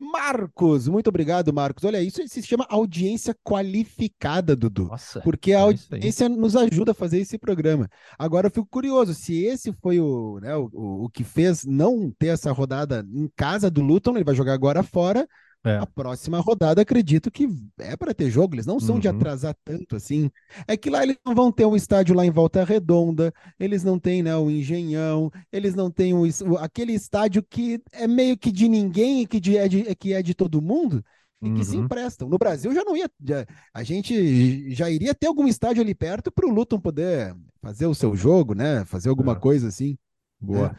Marcos, 0.00 0.86
muito 0.86 1.08
obrigado, 1.08 1.52
Marcos. 1.52 1.82
Olha, 1.84 2.00
isso 2.00 2.22
se 2.28 2.42
chama 2.44 2.64
audiência 2.68 3.34
qualificada, 3.42 4.54
Dudu. 4.54 4.84
Nossa, 4.84 5.20
Porque 5.22 5.52
a 5.52 5.58
é 5.58 5.62
audiência 5.62 6.28
nos 6.28 6.54
ajuda 6.54 6.92
a 6.92 6.94
fazer 6.94 7.18
esse 7.18 7.36
programa. 7.36 7.88
Agora 8.16 8.46
eu 8.46 8.50
fico 8.50 8.68
curioso, 8.70 9.12
se 9.12 9.42
esse 9.44 9.72
foi 9.72 9.98
o, 9.98 10.38
né, 10.40 10.54
o 10.56 10.68
o 11.04 11.08
que 11.10 11.24
fez 11.24 11.64
não 11.64 12.12
ter 12.16 12.28
essa 12.28 12.52
rodada 12.52 13.04
em 13.12 13.28
casa 13.34 13.68
do 13.68 13.80
Luton, 13.80 14.14
ele 14.14 14.24
vai 14.24 14.34
jogar 14.34 14.52
agora 14.52 14.84
fora. 14.84 15.26
É. 15.64 15.76
A 15.76 15.86
próxima 15.86 16.38
rodada, 16.40 16.80
acredito 16.82 17.30
que 17.30 17.48
é 17.78 17.96
para 17.96 18.14
ter 18.14 18.30
jogo. 18.30 18.54
Eles 18.54 18.64
não 18.64 18.78
são 18.78 18.98
de 18.98 19.08
Uhum. 19.08 19.16
atrasar 19.16 19.54
tanto 19.64 19.96
assim. 19.96 20.30
É 20.66 20.76
que 20.76 20.88
lá 20.88 21.02
eles 21.02 21.16
não 21.26 21.34
vão 21.34 21.50
ter 21.52 21.66
um 21.66 21.74
estádio 21.76 22.14
lá 22.14 22.24
em 22.24 22.30
Volta 22.30 22.64
Redonda, 22.64 23.32
eles 23.58 23.82
não 23.82 23.98
têm 23.98 24.22
né, 24.22 24.34
o 24.36 24.48
Engenhão, 24.50 25.30
eles 25.52 25.74
não 25.74 25.90
têm 25.90 26.14
o, 26.14 26.24
aquele 26.58 26.92
estádio 26.92 27.42
que 27.42 27.82
é 27.92 28.06
meio 28.06 28.38
que 28.38 28.52
de 28.52 28.68
ninguém 28.68 29.22
e 29.22 29.26
que, 29.26 29.40
de- 29.40 29.56
é, 29.58 29.68
de, 29.68 29.94
que 29.96 30.12
é 30.12 30.22
de 30.22 30.32
todo 30.32 30.62
mundo 30.62 31.04
e 31.42 31.52
que 31.52 31.64
se 31.64 31.76
Uhum. 31.76 31.84
emprestam. 31.84 32.28
No 32.28 32.38
Brasil 32.38 32.72
já 32.72 32.84
não 32.84 32.96
ia, 32.96 33.10
já- 33.24 33.44
a 33.74 33.82
gente 33.82 34.72
já 34.74 34.88
iria 34.88 35.14
ter 35.14 35.26
algum 35.26 35.46
estádio 35.46 35.82
ali 35.82 35.94
perto 35.94 36.30
para 36.32 36.46
o 36.46 36.50
Luton 36.50 36.80
poder 36.80 37.34
fazer 37.60 37.86
o 37.86 37.94
seu 37.94 38.14
jogo, 38.16 38.54
né? 38.54 38.84
Fazer 38.84 39.08
alguma 39.08 39.32
É. 39.32 39.36
coisa 39.36 39.68
assim. 39.68 39.98
Boa. 40.40 40.74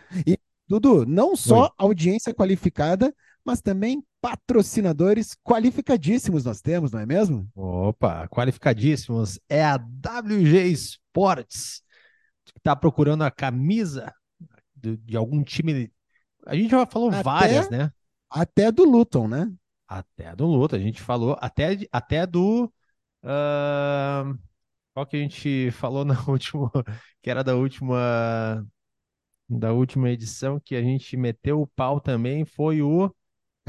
Dudu, 0.68 1.06
não 1.06 1.36
só 1.36 1.64
Oi. 1.64 1.70
audiência 1.78 2.34
qualificada, 2.34 3.14
mas 3.46 3.62
também 3.62 4.04
patrocinadores 4.22 5.36
qualificadíssimos 5.44 6.44
nós 6.44 6.62
temos, 6.62 6.92
não 6.92 7.00
é 7.00 7.06
mesmo? 7.06 7.48
Opa, 7.56 8.28
qualificadíssimos. 8.28 9.40
É 9.50 9.64
a 9.64 9.76
WG 9.78 10.68
Sports. 10.72 11.82
que 12.46 12.60
tá 12.62 12.76
procurando 12.76 13.24
a 13.24 13.32
camisa 13.32 14.14
de, 14.76 14.98
de 14.98 15.18
algum 15.18 15.44
time. 15.44 15.92
A 16.46 16.56
gente 16.56 16.72
já 16.72 16.86
falou 16.86 17.10
Até- 17.10 17.24
várias, 17.24 17.70
né? 17.70 17.92
Até 18.30 18.72
do 18.72 18.84
Luton, 18.84 19.28
né? 19.28 19.52
Até 19.88 20.36
do 20.36 20.46
Luto, 20.46 20.76
a 20.76 20.80
gente 20.80 21.02
falou 21.02 21.36
até, 21.42 21.78
até 21.92 22.28
do. 22.28 22.72
ah, 23.24 24.24
qual 24.94 25.06
que 25.06 25.18
a 25.18 25.20
gente 25.20 25.72
falou 25.72 26.06
na 26.06 26.20
última, 26.28 26.72
que 27.22 27.30
era 27.30 27.44
da 27.44 27.56
última 27.56 28.66
da 29.50 29.74
última 29.74 30.10
edição 30.12 30.60
que 30.64 30.76
a 30.76 30.82
gente 30.82 31.18
meteu 31.18 31.62
o 31.62 31.68
pau 31.68 32.00
também 32.00 32.46
foi 32.46 32.82
o 32.84 33.12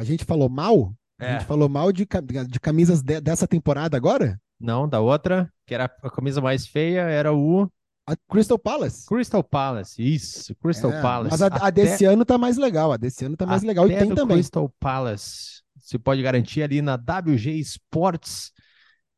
A 0.00 0.04
gente 0.04 0.24
falou 0.24 0.48
mal? 0.48 0.94
A 1.20 1.24
É. 1.24 1.32
gente 1.34 1.44
falou 1.46 1.68
mal 1.68 1.92
de, 1.92 2.06
de 2.48 2.60
camisas 2.60 3.02
de- 3.02 3.20
dessa 3.20 3.46
temporada 3.46 3.96
agora? 3.96 4.40
não 4.62 4.86
da 4.86 5.00
outra 5.00 5.50
que 5.66 5.72
era 5.74 5.84
a 5.84 6.10
camisa 6.10 6.38
mais 6.40 6.66
feia 6.66 7.00
era 7.02 7.32
o 7.32 7.66
A 8.06 8.14
Crystal 8.30 8.58
Palace. 8.58 9.06
Crystal 9.06 9.42
Palace 9.42 10.02
isso 10.02 10.54
Crystal 10.56 10.92
É, 10.92 11.00
Palace 11.00 11.30
Mas 11.30 11.40
a, 11.42 11.46
a 11.46 11.68
Até- 11.68 11.70
desse 11.84 12.04
ano 12.04 12.24
tá 12.26 12.36
mais 12.36 12.56
legal. 12.58 12.92
A 12.92 12.96
desse 12.98 13.24
ano 13.24 13.36
tá 13.36 13.46
mais 13.46 13.62
legal. 13.62 13.86
E 13.90 13.96
tem 13.96 14.14
também. 14.14 14.36
Crystal 14.36 14.68
Palace 14.80 15.62
você 15.78 15.98
pode 15.98 16.22
garantir 16.22 16.62
ali 16.62 16.82
na 16.82 16.96
WG 16.96 17.58
Sports 17.60 18.52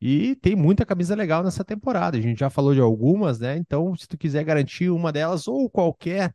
e 0.01 0.35
tem 0.37 0.55
muita 0.55 0.85
camisa 0.85 1.13
legal 1.15 1.43
nessa 1.43 1.63
temporada. 1.63 2.17
A 2.17 2.21
gente 2.21 2.39
já 2.39 2.49
falou 2.49 2.73
de 2.73 2.79
algumas, 2.81 3.39
né? 3.39 3.57
Então, 3.57 3.95
se 3.95 4.07
tu 4.07 4.17
quiser 4.17 4.43
garantir 4.43 4.89
uma 4.89 5.11
delas 5.11 5.47
ou 5.47 5.69
qualquer 5.69 6.33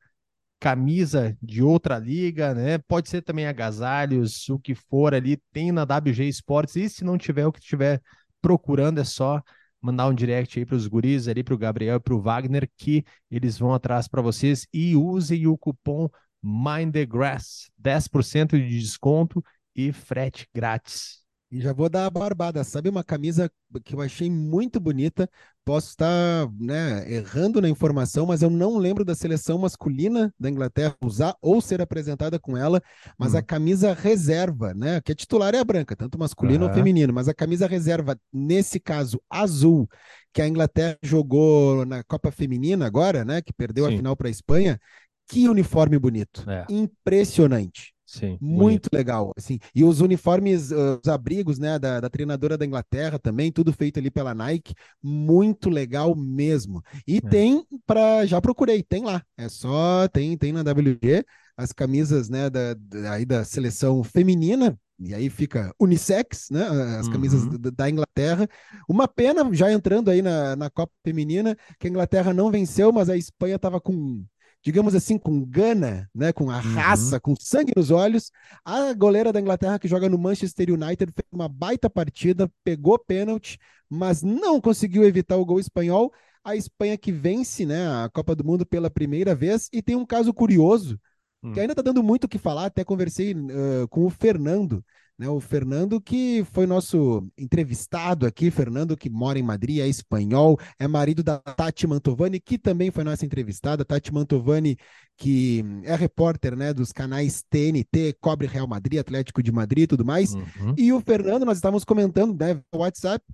camisa 0.61 1.37
de 1.43 1.62
outra 1.62 1.99
liga, 1.99 2.55
né? 2.55 2.79
Pode 2.79 3.09
ser 3.09 3.23
também 3.23 3.47
agasalhos, 3.47 4.49
o 4.49 4.59
que 4.59 4.75
for 4.75 5.15
ali, 5.15 5.37
tem 5.53 5.73
na 5.73 5.83
WG 5.83 6.29
Sports. 6.29 6.77
E 6.77 6.88
se 6.88 7.05
não 7.05 7.17
tiver 7.19 7.47
o 7.47 7.53
que 7.53 7.61
estiver 7.61 8.00
procurando, 8.41 9.00
é 9.00 9.05
só 9.05 9.43
mandar 9.81 10.09
um 10.09 10.15
direct 10.15 10.59
aí 10.59 10.67
para 10.67 10.77
os 10.77 10.87
guris, 10.87 11.29
ali 11.29 11.43
para 11.43 11.55
o 11.55 11.59
Gabriel 11.59 11.97
e 11.97 12.00
para 12.00 12.15
o 12.15 12.21
Wagner, 12.21 12.69
que 12.77 13.05
eles 13.31 13.59
vão 13.59 13.73
atrás 13.73 14.09
para 14.09 14.23
vocês 14.23 14.67
e 14.73 14.97
usem 14.97 15.47
o 15.47 15.57
cupom 15.57 16.09
Mind 16.43 16.93
the 16.93 17.07
Grass, 17.07 17.71
10% 17.79 18.59
de 18.59 18.81
desconto 18.81 19.43
e 19.75 19.93
frete 19.93 20.49
grátis. 20.55 21.28
E 21.50 21.62
já 21.62 21.73
vou 21.73 21.88
dar 21.88 22.05
a 22.05 22.11
barbada. 22.11 22.62
Sabe 22.62 22.90
uma 22.90 23.02
camisa 23.02 23.50
que 23.83 23.95
eu 23.95 24.02
achei 24.02 24.31
muito 24.31 24.78
bonita? 24.78 25.28
Posso 25.64 25.88
estar 25.88 26.47
né, 26.59 27.11
errando 27.11 27.61
na 27.61 27.69
informação, 27.69 28.26
mas 28.26 28.43
eu 28.43 28.50
não 28.50 28.76
lembro 28.76 29.02
da 29.02 29.14
seleção 29.14 29.57
masculina 29.59 30.33
da 30.38 30.50
Inglaterra 30.50 30.95
usar 31.02 31.35
ou 31.40 31.61
ser 31.62 31.81
apresentada 31.81 32.38
com 32.38 32.55
ela. 32.55 32.83
Mas 33.19 33.33
hum. 33.33 33.38
a 33.38 33.43
camisa 33.43 33.95
reserva, 33.95 34.75
né? 34.75 35.00
Que 35.00 35.12
a 35.12 35.14
titular 35.14 35.55
é 35.55 35.59
a 35.59 35.64
branca, 35.64 35.97
tanto 35.97 36.19
masculino 36.19 36.64
uhum. 36.64 36.71
ou 36.71 36.75
feminino. 36.75 37.14
Mas 37.14 37.28
a 37.28 37.35
camisa 37.35 37.67
reserva, 37.67 38.19
nesse 38.31 38.78
caso, 38.78 39.19
azul, 39.31 39.88
que 40.35 40.43
a 40.43 40.49
Inglaterra 40.49 40.99
jogou 41.02 41.87
na 41.87 42.05
Copa 42.05 42.31
Feminina 42.31 42.87
agora, 42.87 43.25
né? 43.25 43.40
Que 43.40 43.55
perdeu 43.55 43.87
Sim. 43.87 43.95
a 43.95 43.97
final 43.97 44.17
para 44.17 44.28
a 44.28 44.31
Espanha. 44.31 44.78
Que 45.26 45.49
uniforme 45.49 45.99
bonito. 45.99 46.45
É. 46.49 46.67
Impressionante. 46.69 47.95
Sim, 48.09 48.38
muito 48.41 48.88
bonito. 48.88 48.88
legal, 48.95 49.33
assim. 49.37 49.59
E 49.75 49.85
os 49.85 50.00
uniformes, 50.00 50.71
os 50.71 51.07
abrigos, 51.11 51.59
né, 51.59 51.79
da, 51.79 52.00
da, 52.00 52.09
treinadora 52.09 52.57
da 52.57 52.65
Inglaterra 52.65 53.19
também, 53.19 53.53
tudo 53.53 53.71
feito 53.71 53.99
ali 53.99 54.11
pela 54.11 54.35
Nike, 54.35 54.73
muito 55.03 55.69
legal 55.69 56.17
mesmo. 56.17 56.83
E 57.07 57.19
é. 57.19 57.21
tem 57.21 57.62
para, 57.87 58.25
já 58.25 58.41
procurei, 58.41 58.83
tem 58.83 59.05
lá. 59.05 59.23
É 59.37 59.47
só 59.50 60.09
tem 60.09 60.38
tem 60.38 60.55
na 60.55 60.62
WG 60.62 61.23
as 61.55 61.71
camisas, 61.71 62.31
né, 62.31 62.49
da, 62.49 62.73
da, 62.73 63.12
aí 63.12 63.27
da 63.27 63.45
seleção 63.45 64.03
feminina. 64.03 64.75
E 64.99 65.15
aí 65.15 65.29
fica 65.29 65.73
unissex, 65.79 66.49
né? 66.50 66.67
As 66.99 67.07
uhum. 67.07 67.12
camisas 67.12 67.47
da, 67.59 67.71
da 67.71 67.91
Inglaterra. 67.91 68.49
Uma 68.88 69.07
pena, 69.07 69.49
já 69.53 69.71
entrando 69.71 70.11
aí 70.11 70.23
na, 70.23 70.57
na 70.57 70.71
Copa 70.71 70.93
Feminina, 71.05 71.57
que 71.79 71.87
a 71.87 71.91
Inglaterra 71.91 72.33
não 72.33 72.50
venceu, 72.50 72.91
mas 72.91 73.09
a 73.09 73.17
Espanha 73.17 73.57
estava 73.57 73.81
com 73.81 74.25
digamos 74.62 74.95
assim, 74.95 75.19
com 75.19 75.45
gana, 75.45 76.11
né, 76.15 76.33
com 76.33 76.50
a 76.50 76.57
uhum. 76.57 76.75
raça, 76.75 77.17
uhum. 77.17 77.21
com 77.21 77.37
sangue 77.37 77.73
nos 77.77 77.91
olhos. 77.91 78.31
A 78.65 78.93
goleira 78.93 79.33
da 79.33 79.41
Inglaterra 79.41 79.79
que 79.79 79.88
joga 79.88 80.09
no 80.09 80.19
Manchester 80.19 80.71
United 80.71 81.12
fez 81.12 81.29
uma 81.33 81.49
baita 81.49 81.88
partida, 81.88 82.50
pegou 82.65 82.99
pênalti, 82.99 83.59
mas 83.88 84.23
não 84.23 84.61
conseguiu 84.61 85.05
evitar 85.05 85.37
o 85.37 85.45
gol 85.45 85.61
espanhol. 85.61 86.12
A 86.45 86.57
Espanha 86.57 86.97
que 86.97 87.12
vence, 87.12 87.65
né, 87.67 87.87
a 88.05 88.09
Copa 88.12 88.35
do 88.35 88.45
Mundo 88.45 88.67
pela 88.67 88.91
primeira 88.91 89.35
vez 89.35 89.69
e 89.73 89.83
tem 89.83 89.97
um 89.97 90.07
caso 90.07 90.33
curioso 90.33 90.99
que 91.41 91.49
hum. 91.49 91.61
ainda 91.61 91.73
está 91.73 91.83
dando 91.83 92.03
muito 92.03 92.25
o 92.25 92.29
que 92.29 92.38
falar. 92.38 92.67
Até 92.67 92.85
conversei 92.85 93.33
uh, 93.33 93.87
com 93.88 94.05
o 94.05 94.11
Fernando, 94.11 94.85
né? 95.19 95.29
O 95.29 95.41
Fernando, 95.41 96.01
que 96.01 96.45
foi 96.53 96.67
nosso 96.67 97.27
entrevistado 97.37 98.25
aqui, 98.25 98.51
Fernando, 98.51 98.97
que 98.97 99.11
mora 99.11 99.39
em 99.39 99.43
Madrid, 99.43 99.81
é 99.81 99.89
espanhol, 99.89 100.59
é 100.79 100.87
marido 100.87 101.23
da 101.25 101.39
Tati 101.39 101.87
Mantovani, 101.87 102.39
que 102.39 102.57
também 102.57 102.91
foi 102.91 103.03
nossa 103.03 103.27
entrevistada. 103.27 103.85
Tati 103.85 104.15
Mantovani, 104.15 104.77
que 105.17 105.65
é 105.83 105.97
repórter 105.97 106.55
né, 106.55 106.73
dos 106.73 106.93
canais 106.93 107.43
TNT, 107.51 108.17
Cobre 108.21 108.47
Real 108.47 108.69
Madrid, 108.69 109.01
Atlético 109.01 109.43
de 109.43 109.51
Madrid 109.51 109.85
e 109.85 109.89
tudo 109.89 110.05
mais. 110.05 110.35
Uhum. 110.35 110.75
E 110.77 110.93
o 110.93 111.01
Fernando, 111.01 111.45
nós 111.45 111.59
estávamos 111.59 111.85
comentando 111.85 112.39
né, 112.39 112.55
no 112.73 112.79
WhatsApp 112.79 113.25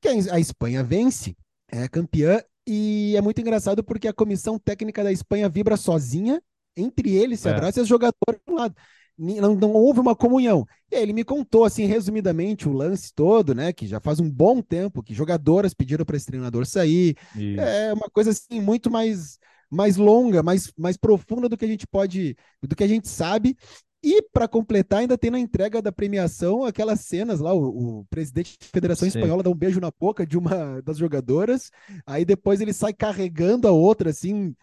que 0.00 0.08
a 0.08 0.40
Espanha 0.40 0.82
vence, 0.82 1.36
é 1.70 1.86
campeã, 1.88 2.42
e 2.66 3.14
é 3.16 3.20
muito 3.20 3.40
engraçado 3.40 3.84
porque 3.84 4.08
a 4.08 4.12
comissão 4.12 4.58
técnica 4.58 5.04
da 5.04 5.12
Espanha 5.12 5.48
vibra 5.48 5.76
sozinha, 5.76 6.42
entre 6.76 7.14
eles 7.14 7.40
se 7.40 7.48
é. 7.48 7.52
abraça 7.52 7.78
e 7.78 7.82
os 7.82 7.88
jogadores 7.88 8.40
um 8.48 8.54
lado 8.54 8.74
não, 9.18 9.54
não, 9.54 9.72
houve 9.72 10.00
uma 10.00 10.14
comunhão. 10.14 10.66
E 10.90 10.96
aí 10.96 11.02
ele 11.02 11.12
me 11.12 11.24
contou, 11.24 11.64
assim, 11.64 11.86
resumidamente, 11.86 12.68
o 12.68 12.72
lance 12.72 13.12
todo, 13.14 13.54
né? 13.54 13.72
Que 13.72 13.86
já 13.86 14.00
faz 14.00 14.20
um 14.20 14.30
bom 14.30 14.60
tempo 14.60 15.02
que 15.02 15.14
jogadoras 15.14 15.74
pediram 15.74 16.04
para 16.04 16.16
esse 16.16 16.26
treinador 16.26 16.66
sair. 16.66 17.16
Isso. 17.34 17.60
É 17.60 17.92
uma 17.92 18.08
coisa, 18.10 18.30
assim, 18.30 18.60
muito 18.60 18.90
mais, 18.90 19.38
mais 19.70 19.96
longa, 19.96 20.42
mais, 20.42 20.72
mais 20.76 20.96
profunda 20.96 21.48
do 21.48 21.56
que 21.56 21.64
a 21.64 21.68
gente 21.68 21.86
pode, 21.86 22.36
do 22.62 22.74
que 22.74 22.84
a 22.84 22.88
gente 22.88 23.08
sabe. 23.08 23.56
E 24.06 24.20
para 24.20 24.46
completar, 24.46 25.00
ainda 25.00 25.16
tem 25.16 25.30
na 25.30 25.38
entrega 25.38 25.80
da 25.80 25.90
premiação 25.90 26.62
aquelas 26.62 27.00
cenas 27.00 27.40
lá, 27.40 27.54
o, 27.54 28.00
o 28.00 28.04
presidente 28.10 28.58
da 28.60 28.66
Federação 28.66 29.08
Sim. 29.08 29.16
Espanhola 29.16 29.42
dá 29.42 29.48
um 29.48 29.54
beijo 29.54 29.80
na 29.80 29.90
boca 29.90 30.26
de 30.26 30.36
uma 30.36 30.82
das 30.82 30.98
jogadoras, 30.98 31.70
aí 32.06 32.22
depois 32.22 32.60
ele 32.60 32.74
sai 32.74 32.92
carregando 32.92 33.66
a 33.66 33.70
outra, 33.70 34.10
assim, 34.10 34.54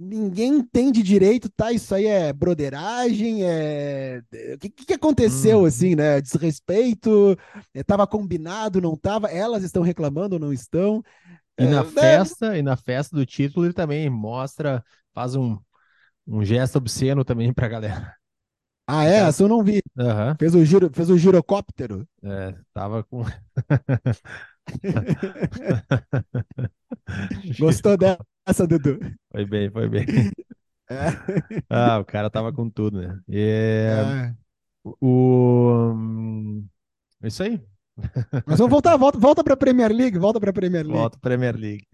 ninguém 0.00 0.56
entende 0.56 1.02
direito, 1.02 1.50
tá? 1.50 1.70
Isso 1.70 1.94
aí 1.94 2.06
é 2.06 2.32
broderagem, 2.32 3.44
é. 3.44 4.22
O 4.54 4.58
que, 4.58 4.70
que 4.70 4.94
aconteceu, 4.94 5.60
hum. 5.60 5.64
assim, 5.66 5.94
né? 5.94 6.20
Desrespeito, 6.20 7.36
é, 7.74 7.82
tava 7.82 8.06
combinado, 8.06 8.80
não 8.80 8.96
tava, 8.96 9.28
elas 9.28 9.62
estão 9.62 9.82
reclamando 9.82 10.36
ou 10.36 10.40
não 10.40 10.52
estão. 10.52 11.02
E 11.58 11.64
na 11.64 11.80
é, 11.80 11.84
né? 11.84 11.84
festa, 11.84 12.56
e 12.56 12.62
na 12.62 12.76
festa 12.76 13.14
do 13.14 13.26
título, 13.26 13.66
ele 13.66 13.74
também 13.74 14.08
mostra, 14.08 14.82
faz 15.12 15.34
um, 15.34 15.58
um 16.26 16.42
gesto 16.42 16.76
obsceno 16.76 17.22
também 17.22 17.52
pra 17.52 17.68
galera. 17.68 18.14
Ah, 18.86 19.04
é? 19.04 19.18
Essa 19.18 19.44
eu 19.44 19.48
não 19.48 19.62
vi. 19.62 19.80
Uhum. 19.96 20.34
Fez, 20.38 20.54
o 20.54 20.64
giro, 20.64 20.90
fez 20.92 21.10
o 21.10 21.18
girocóptero. 21.18 22.08
É, 22.24 22.54
tava 22.72 23.04
com. 23.04 23.22
Gostou 27.58 27.96
dessa, 28.46 28.66
Dudu? 28.66 28.98
Foi 29.30 29.44
bem, 29.44 29.70
foi 29.70 29.88
bem. 29.88 30.06
É. 30.88 30.96
Ah, 31.70 31.98
o 31.98 32.04
cara 32.04 32.28
tava 32.28 32.52
com 32.52 32.68
tudo, 32.68 33.00
né? 33.00 33.20
É... 33.28 34.34
O... 35.00 35.94
É 37.22 37.28
isso 37.28 37.42
aí. 37.42 37.62
Mas 38.46 38.58
vamos 38.58 38.70
voltar, 38.70 38.96
volta, 38.96 39.18
volta 39.18 39.44
para 39.44 39.54
a 39.54 39.56
Premier 39.56 39.92
League, 39.92 40.18
volta 40.18 40.40
para 40.40 40.50
a 40.50 40.52
Premier 40.52 40.84
League. 40.84 40.98
Volta 40.98 41.18
Premier 41.18 41.54
League. 41.54 41.86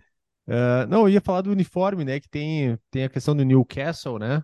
Uh, 0.47 0.87
não, 0.89 1.01
eu 1.03 1.11
ia 1.11 1.21
falar 1.21 1.43
do 1.43 1.51
uniforme, 1.51 2.05
né? 2.05 2.21
Que 2.21 2.29
tem, 2.29 2.79
tem 2.91 3.05
a 3.05 3.09
questão 3.09 3.35
do 3.35 3.45
Newcastle, 3.45 4.19
né? 4.19 4.43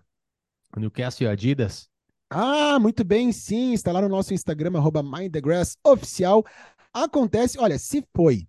O 0.75 0.79
Newcastle 0.79 1.25
e 1.25 1.29
Adidas. 1.29 1.89
Ah, 2.29 2.77
muito 2.79 3.03
bem, 3.03 3.31
sim. 3.31 3.73
Está 3.73 3.91
lá 3.91 4.01
no 4.01 4.09
nosso 4.09 4.33
Instagram, 4.33 4.77
arroba 4.77 5.03
oficial. 5.85 6.43
Acontece, 6.93 7.57
olha, 7.59 7.79
se 7.79 8.05
foi 8.15 8.47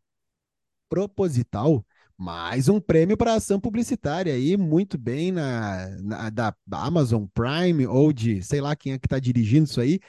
proposital, 0.89 1.85
mais 2.17 2.69
um 2.69 2.81
prêmio 2.81 3.17
para 3.17 3.35
ação 3.35 3.59
publicitária 3.61 4.33
aí, 4.33 4.57
muito 4.57 4.97
bem 4.97 5.33
na, 5.33 5.89
na 6.01 6.31
da 6.31 6.55
Amazon 6.73 7.25
Prime 7.35 7.87
ou 7.87 8.13
de 8.13 8.43
sei 8.43 8.61
lá 8.61 8.77
quem 8.77 8.93
é 8.93 8.99
que 8.99 9.07
está 9.07 9.19
dirigindo 9.19 9.65
isso 9.65 9.81
aí. 9.81 10.01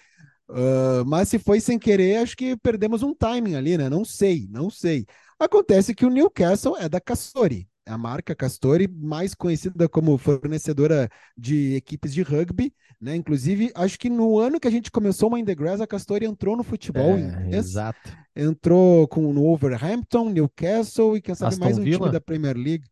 Uh, 0.47 1.03
mas 1.07 1.29
se 1.29 1.39
foi 1.39 1.59
sem 1.59 1.79
querer, 1.79 2.17
acho 2.17 2.37
que 2.37 2.55
perdemos 2.57 3.01
um 3.01 3.15
timing 3.15 3.55
ali, 3.55 3.77
né? 3.77 3.89
Não 3.89 4.05
sei, 4.05 4.47
não 4.49 4.69
sei. 4.69 5.05
Acontece 5.39 5.95
que 5.95 6.05
o 6.05 6.09
Newcastle 6.09 6.77
é 6.77 6.87
da 6.87 7.01
Castori, 7.01 7.67
a 7.85 7.97
marca 7.97 8.35
Castori, 8.35 8.87
mais 8.87 9.35
conhecida 9.35 9.87
como 9.87 10.17
fornecedora 10.17 11.09
de 11.37 11.75
equipes 11.75 12.13
de 12.13 12.23
rugby, 12.23 12.73
né? 12.99 13.15
Inclusive, 13.15 13.71
acho 13.75 13.99
que 13.99 14.09
no 14.09 14.39
ano 14.39 14.59
que 14.59 14.67
a 14.67 14.71
gente 14.71 14.89
começou 14.89 15.29
o 15.29 15.33
Mind 15.33 15.45
the 15.45 15.53
Grass, 15.53 15.79
a 15.79 15.87
Castori 15.87 16.25
entrou 16.25 16.57
no 16.57 16.63
futebol. 16.63 17.15
É, 17.15 17.55
exato. 17.55 18.17
Entrou 18.35 19.07
com 19.07 19.31
no 19.31 19.41
Wolverhampton, 19.41 20.29
Newcastle 20.29 21.15
e 21.15 21.21
quem 21.21 21.35
sabe 21.35 21.53
Aston 21.53 21.63
mais 21.63 21.77
um 21.77 21.83
Villa? 21.83 21.99
time 21.99 22.11
da 22.11 22.21
Premier 22.21 22.57
League. 22.57 22.85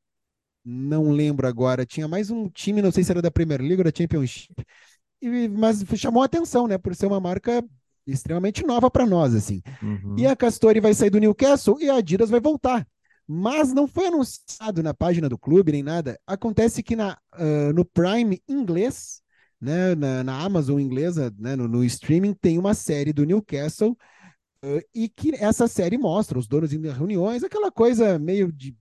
Não 0.64 1.12
lembro 1.12 1.48
agora. 1.48 1.86
Tinha 1.86 2.08
mais 2.08 2.30
um 2.30 2.48
time, 2.48 2.82
não 2.82 2.92
sei 2.92 3.04
se 3.04 3.12
era 3.12 3.22
da 3.22 3.32
Premier 3.32 3.62
League 3.62 3.80
ou 3.80 3.84
da 3.84 3.92
Championship. 3.96 4.64
E, 5.22 5.48
mas 5.50 5.84
chamou 5.96 6.22
a 6.22 6.26
atenção, 6.26 6.68
né? 6.68 6.78
Por 6.78 6.96
ser 6.96 7.08
uma 7.08 7.20
marca 7.20 7.64
extremamente 8.06 8.66
nova 8.66 8.92
para 8.92 9.06
nós, 9.06 9.34
assim. 9.34 9.62
Uhum. 9.82 10.16
E 10.18 10.28
a 10.28 10.36
Castori 10.36 10.80
vai 10.80 10.94
sair 10.94 11.10
do 11.10 11.20
Newcastle 11.20 11.82
e 11.82 11.90
a 11.90 11.96
Adidas 11.96 12.30
vai 12.30 12.40
voltar 12.40 12.88
mas 13.28 13.74
não 13.74 13.88
foi 13.88 14.08
anunciado 14.08 14.84
na 14.84 14.94
página 14.94 15.30
do 15.30 15.38
clube 15.38 15.72
nem 15.72 15.84
nada. 15.84 16.20
Acontece 16.28 16.84
que 16.84 16.96
na, 16.96 17.18
uh, 17.36 17.74
no 17.74 17.86
Prime 17.86 18.42
inglês, 18.48 19.22
né, 19.60 19.96
na, 19.96 20.24
na 20.24 20.40
Amazon 20.40 20.80
inglesa, 20.80 21.34
né, 21.38 21.56
no, 21.56 21.68
no, 21.68 21.84
streaming, 21.84 22.34
tem 22.34 22.58
uma 22.58 22.74
série 22.74 23.14
do 23.14 23.26
Newcastle 23.26 23.98
uh, 24.64 24.82
e 24.94 25.08
que 25.08 25.34
essa 25.36 25.68
série 25.68 25.98
mostra 25.98 26.38
os 26.38 26.48
donos 26.48 26.74
indo 26.74 26.88
em 26.88 26.92
reuniões, 26.92 27.44
aquela 27.44 27.72
coisa 27.72 28.20
meio 28.20 28.52
de. 28.52 28.76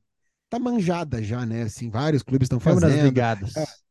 tá 0.50 0.58
manjada 0.58 1.22
já, 1.22 1.46
né? 1.46 1.62
Assim, 1.62 1.88
vários 1.88 2.22
clubes 2.22 2.46
estão 2.46 2.58
fazendo. 2.58 3.04
Ligadas. 3.04 3.54
Uh, 3.54 3.81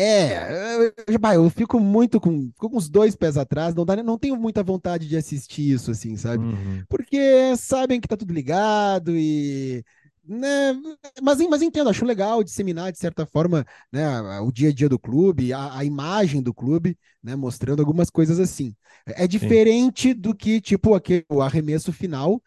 é, 0.00 1.02
eu, 1.08 1.42
eu 1.44 1.50
fico 1.50 1.80
muito 1.80 2.20
com, 2.20 2.50
fico 2.52 2.70
com 2.70 2.76
os 2.76 2.88
dois 2.88 3.16
pés 3.16 3.36
atrás, 3.36 3.74
não, 3.74 3.84
dá, 3.84 3.96
não 4.02 4.16
tenho 4.16 4.36
muita 4.36 4.62
vontade 4.62 5.08
de 5.08 5.16
assistir 5.16 5.72
isso, 5.72 5.90
assim, 5.90 6.16
sabe? 6.16 6.44
Uhum. 6.44 6.84
Porque 6.88 7.56
sabem 7.56 8.00
que 8.00 8.06
tá 8.06 8.16
tudo 8.16 8.32
ligado 8.32 9.16
e. 9.16 9.84
Né, 10.24 10.76
mas, 11.22 11.38
mas 11.48 11.62
entendo, 11.62 11.88
acho 11.88 12.04
legal 12.04 12.44
disseminar, 12.44 12.92
de 12.92 12.98
certa 12.98 13.24
forma, 13.24 13.64
né, 13.90 14.20
o 14.40 14.52
dia 14.52 14.68
a 14.68 14.72
dia 14.72 14.86
do 14.86 14.98
clube, 14.98 15.54
a, 15.54 15.78
a 15.78 15.84
imagem 15.86 16.42
do 16.42 16.52
clube, 16.52 16.98
né, 17.22 17.34
mostrando 17.34 17.80
algumas 17.80 18.10
coisas 18.10 18.38
assim. 18.38 18.76
É 19.06 19.26
diferente 19.26 20.10
Sim. 20.10 20.14
do 20.14 20.34
que, 20.34 20.60
tipo, 20.60 20.94
aquele, 20.94 21.24
o 21.30 21.40
arremesso 21.40 21.94
final 21.94 22.42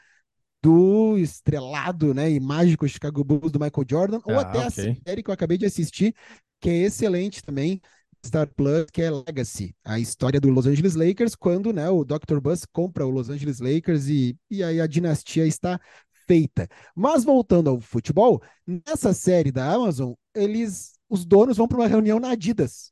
do 0.62 1.17
estrelado 1.17 2.13
né, 2.13 2.29
e 2.29 2.39
mágico 2.39 2.88
Chicago 2.88 3.24
Bulls 3.24 3.51
do 3.51 3.60
Michael 3.60 3.88
Jordan, 3.89 4.20
ou 4.25 4.38
ah, 4.38 4.41
até 4.41 4.60
okay. 4.67 4.89
a 4.91 5.10
série 5.10 5.24
que 5.24 5.29
eu 5.29 5.34
acabei 5.34 5.58
de 5.58 5.65
assistir, 5.65 6.15
que 6.61 6.69
é 6.69 6.77
excelente 6.83 7.43
também, 7.43 7.81
Star 8.25 8.47
Plus, 8.47 8.85
que 8.91 9.01
é 9.01 9.09
Legacy, 9.09 9.75
a 9.83 9.99
história 9.99 10.39
do 10.39 10.49
Los 10.49 10.67
Angeles 10.67 10.95
Lakers, 10.95 11.35
quando 11.35 11.73
né, 11.73 11.89
o 11.89 12.05
Dr. 12.05 12.39
Buzz 12.39 12.65
compra 12.71 13.05
o 13.05 13.09
Los 13.09 13.29
Angeles 13.29 13.59
Lakers 13.59 14.07
e, 14.07 14.37
e 14.49 14.63
aí 14.63 14.79
a 14.79 14.87
dinastia 14.87 15.45
está 15.45 15.79
feita. 16.27 16.67
Mas 16.95 17.23
voltando 17.23 17.69
ao 17.69 17.79
futebol, 17.81 18.41
nessa 18.65 19.11
série 19.13 19.51
da 19.51 19.73
Amazon, 19.73 20.13
eles, 20.35 20.93
os 21.09 21.25
donos 21.25 21.57
vão 21.57 21.67
para 21.67 21.79
uma 21.79 21.87
reunião 21.87 22.19
na 22.19 22.31
Adidas. 22.31 22.91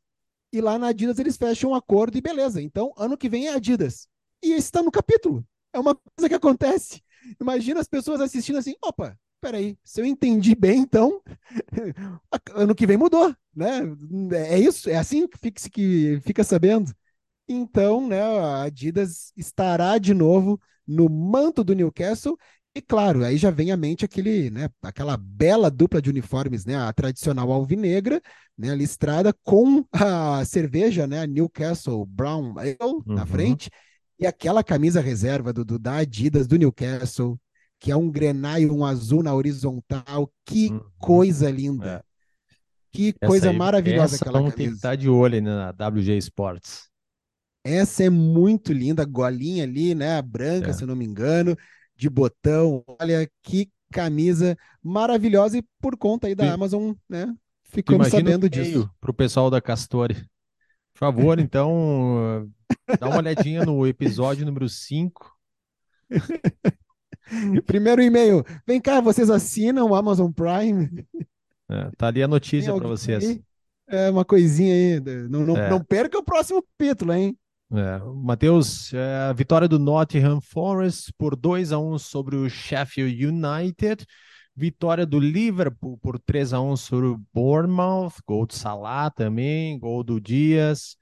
E 0.52 0.60
lá 0.62 0.80
na 0.80 0.88
Adidas 0.88 1.20
eles 1.20 1.38
fecham 1.38 1.70
um 1.70 1.76
acordo 1.76 2.18
e 2.18 2.22
beleza. 2.22 2.60
Então, 2.62 2.92
ano 2.98 3.18
que 3.18 3.30
vem 3.30 3.48
é 3.48 3.54
Adidas. 3.54 4.08
E 4.44 4.52
esse 4.54 4.68
está 4.68 4.82
no 4.82 4.92
capítulo. 4.92 5.46
É 5.72 5.80
uma 5.80 5.96
coisa 5.96 6.28
que 6.28 6.36
acontece. 6.36 7.02
Imagina 7.40 7.80
as 7.80 7.88
pessoas 7.88 8.20
assistindo 8.20 8.58
assim, 8.58 8.74
opa, 8.84 9.18
peraí, 9.40 9.78
se 9.84 10.02
eu 10.02 10.06
entendi 10.06 10.56
bem, 10.56 10.80
então 10.80 11.22
ano 12.54 12.76
que 12.76 12.86
vem 12.86 12.98
mudou, 12.98 13.36
né? 13.56 13.82
É 14.48 14.58
isso, 14.60 14.90
é 14.90 14.96
assim 14.96 15.28
que 15.28 15.38
fica, 15.38 15.70
que 15.70 16.20
fica 16.24 16.44
sabendo. 16.44 16.94
Então, 17.48 18.08
né, 18.08 18.22
a 18.22 18.64
Adidas 18.64 19.34
estará 19.36 19.98
de 19.98 20.14
novo 20.14 20.62
no 20.86 21.10
manto 21.10 21.64
do 21.64 21.74
Newcastle 21.74 22.38
e 22.76 22.82
claro, 22.82 23.26
aí 23.26 23.36
já 23.36 23.50
vem 23.50 23.72
à 23.72 23.78
mente 23.78 24.06
aquele, 24.06 24.52
né, 24.52 24.70
aquela 24.82 25.18
bela 25.18 25.72
dupla 25.72 26.02
de 26.02 26.10
uniformes, 26.10 26.66
né, 26.66 26.76
a 26.76 26.94
tradicional 26.94 27.52
alvinegra, 27.52 28.22
né, 28.58 28.76
listrada 28.76 29.34
com 29.44 29.84
a 29.92 30.46
cerveja, 30.46 31.08
né, 31.08 31.22
a 31.22 31.28
Newcastle 31.28 32.06
Brown 32.06 32.58
Ale 32.58 32.78
uhum. 32.80 33.02
na 33.08 33.26
frente, 33.26 33.72
e 34.20 34.28
aquela 34.28 34.64
camisa 34.64 35.02
reserva 35.02 35.52
do, 35.52 35.66
do, 35.66 35.80
da 35.80 35.98
Adidas 35.98 36.46
do 36.48 36.58
Newcastle, 36.58 37.40
que 37.80 37.92
é 37.92 37.96
um 37.96 38.12
grenário, 38.12 38.74
um 38.74 38.86
azul 38.86 39.24
na 39.24 39.34
horizontal, 39.34 40.32
que 40.46 40.70
uhum. 40.70 40.82
coisa 41.00 41.50
linda. 41.50 42.04
É. 42.04 42.10
Que 42.92 43.10
essa 43.10 43.28
coisa 43.28 43.50
aí, 43.52 43.58
maravilhosa 43.58 44.16
essa 44.16 44.24
aquela 44.26 44.40
camisa. 44.40 44.58
tem 44.58 44.68
que 44.68 44.76
estar 44.76 44.96
de 44.96 45.08
olho 45.08 45.42
na 45.42 45.70
WG 45.70 46.18
Sports. 46.18 46.90
Essa 47.64 48.04
é 48.04 48.10
muito 48.10 48.74
linda, 48.74 49.06
golinha 49.06 49.64
ali, 49.64 49.94
né, 49.94 50.22
branca, 50.22 50.72
é. 50.72 50.74
se 50.74 50.86
não 50.86 50.96
me 50.96 51.06
engano 51.06 51.56
de 51.96 52.10
botão. 52.10 52.84
Olha 53.00 53.30
que 53.44 53.70
camisa 53.92 54.58
maravilhosa 54.84 55.58
e 55.58 55.64
por 55.82 55.98
conta 55.98 56.28
aí 56.28 56.36
da 56.36 56.46
Sim. 56.46 56.50
Amazon, 56.50 56.94
né? 57.08 57.34
Ficamos 57.64 58.08
sabendo 58.08 58.50
disso. 58.50 58.90
Para 59.00 59.12
o 59.12 59.14
pessoal 59.14 59.50
da 59.50 59.62
Castori. 59.62 60.16
Por 60.94 61.00
favor, 61.00 61.40
então, 61.40 62.50
dá 63.00 63.08
uma 63.08 63.18
olhadinha 63.18 63.64
no 63.64 63.86
episódio 63.86 64.46
número 64.46 64.68
5. 64.68 65.38
Primeiro 67.66 68.02
e-mail. 68.02 68.44
Vem 68.66 68.80
cá, 68.82 69.02
vocês 69.02 69.30
assinam 69.30 69.90
o 69.90 69.96
Amazon 69.96 70.32
Prime? 70.32 71.06
É, 71.70 71.90
tá 71.98 72.08
ali 72.08 72.24
a 72.24 72.28
notícia 72.28 72.74
para 72.74 72.88
vocês. 72.88 73.24
Aí? 73.24 73.42
É 73.88 74.10
uma 74.10 74.26
coisinha 74.26 74.74
aí. 74.74 75.28
Não, 75.30 75.46
não, 75.46 75.58
é. 75.58 75.70
não 75.70 75.84
perca 75.84 76.18
o 76.18 76.24
próximo 76.24 76.64
capítulo, 76.64 77.14
hein? 77.14 77.38
É, 77.72 78.00
Matheus, 78.16 78.92
é, 78.94 79.32
vitória 79.34 79.68
do 79.68 79.78
Nottingham 79.78 80.42
Forest 80.42 81.14
por 81.18 81.36
2 81.36 81.72
a 81.72 81.78
1 81.78 82.00
sobre 82.00 82.36
o 82.36 82.50
Sheffield 82.50 83.26
United. 83.26 84.06
Vitória 84.56 85.06
do 85.06 85.20
Liverpool 85.20 85.98
por 86.00 86.20
3 86.20 86.54
a 86.54 86.62
1 86.62 86.76
sobre 86.76 87.08
o 87.08 87.22
Bournemouth. 87.34 88.14
Gol 88.28 88.48
do 88.48 88.54
Salah 88.54 89.10
também, 89.12 89.78
gol 89.80 90.04
do 90.04 90.20
Dias. 90.20 90.98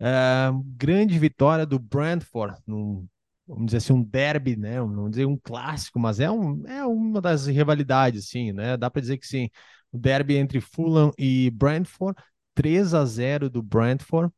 É, 0.00 0.50
grande 0.76 1.18
vitória 1.18 1.64
do 1.64 1.78
Brentford, 1.78 2.56
num, 2.66 3.06
vamos 3.48 3.66
dizer 3.66 3.78
assim, 3.78 3.92
um 3.94 4.02
derby, 4.02 4.56
né? 4.56 4.78
Vamos 4.80 5.10
dizer 5.10 5.24
um 5.24 5.36
clássico, 5.36 5.98
mas 5.98 6.20
é, 6.20 6.30
um, 6.30 6.66
é 6.66 6.84
uma 6.84 7.20
das 7.20 7.46
rivalidades, 7.46 8.28
sim, 8.28 8.52
né? 8.52 8.76
Dá 8.76 8.90
para 8.90 9.00
dizer 9.00 9.16
que 9.16 9.26
sim. 9.26 9.48
O 9.90 9.98
derby 9.98 10.36
entre 10.36 10.60
Fulham 10.60 11.10
e 11.16 11.50
Brentford, 11.50 12.20
3 12.54 12.92
a 12.92 13.04
0 13.04 13.48
do 13.48 13.62
Brentford. 13.62 14.32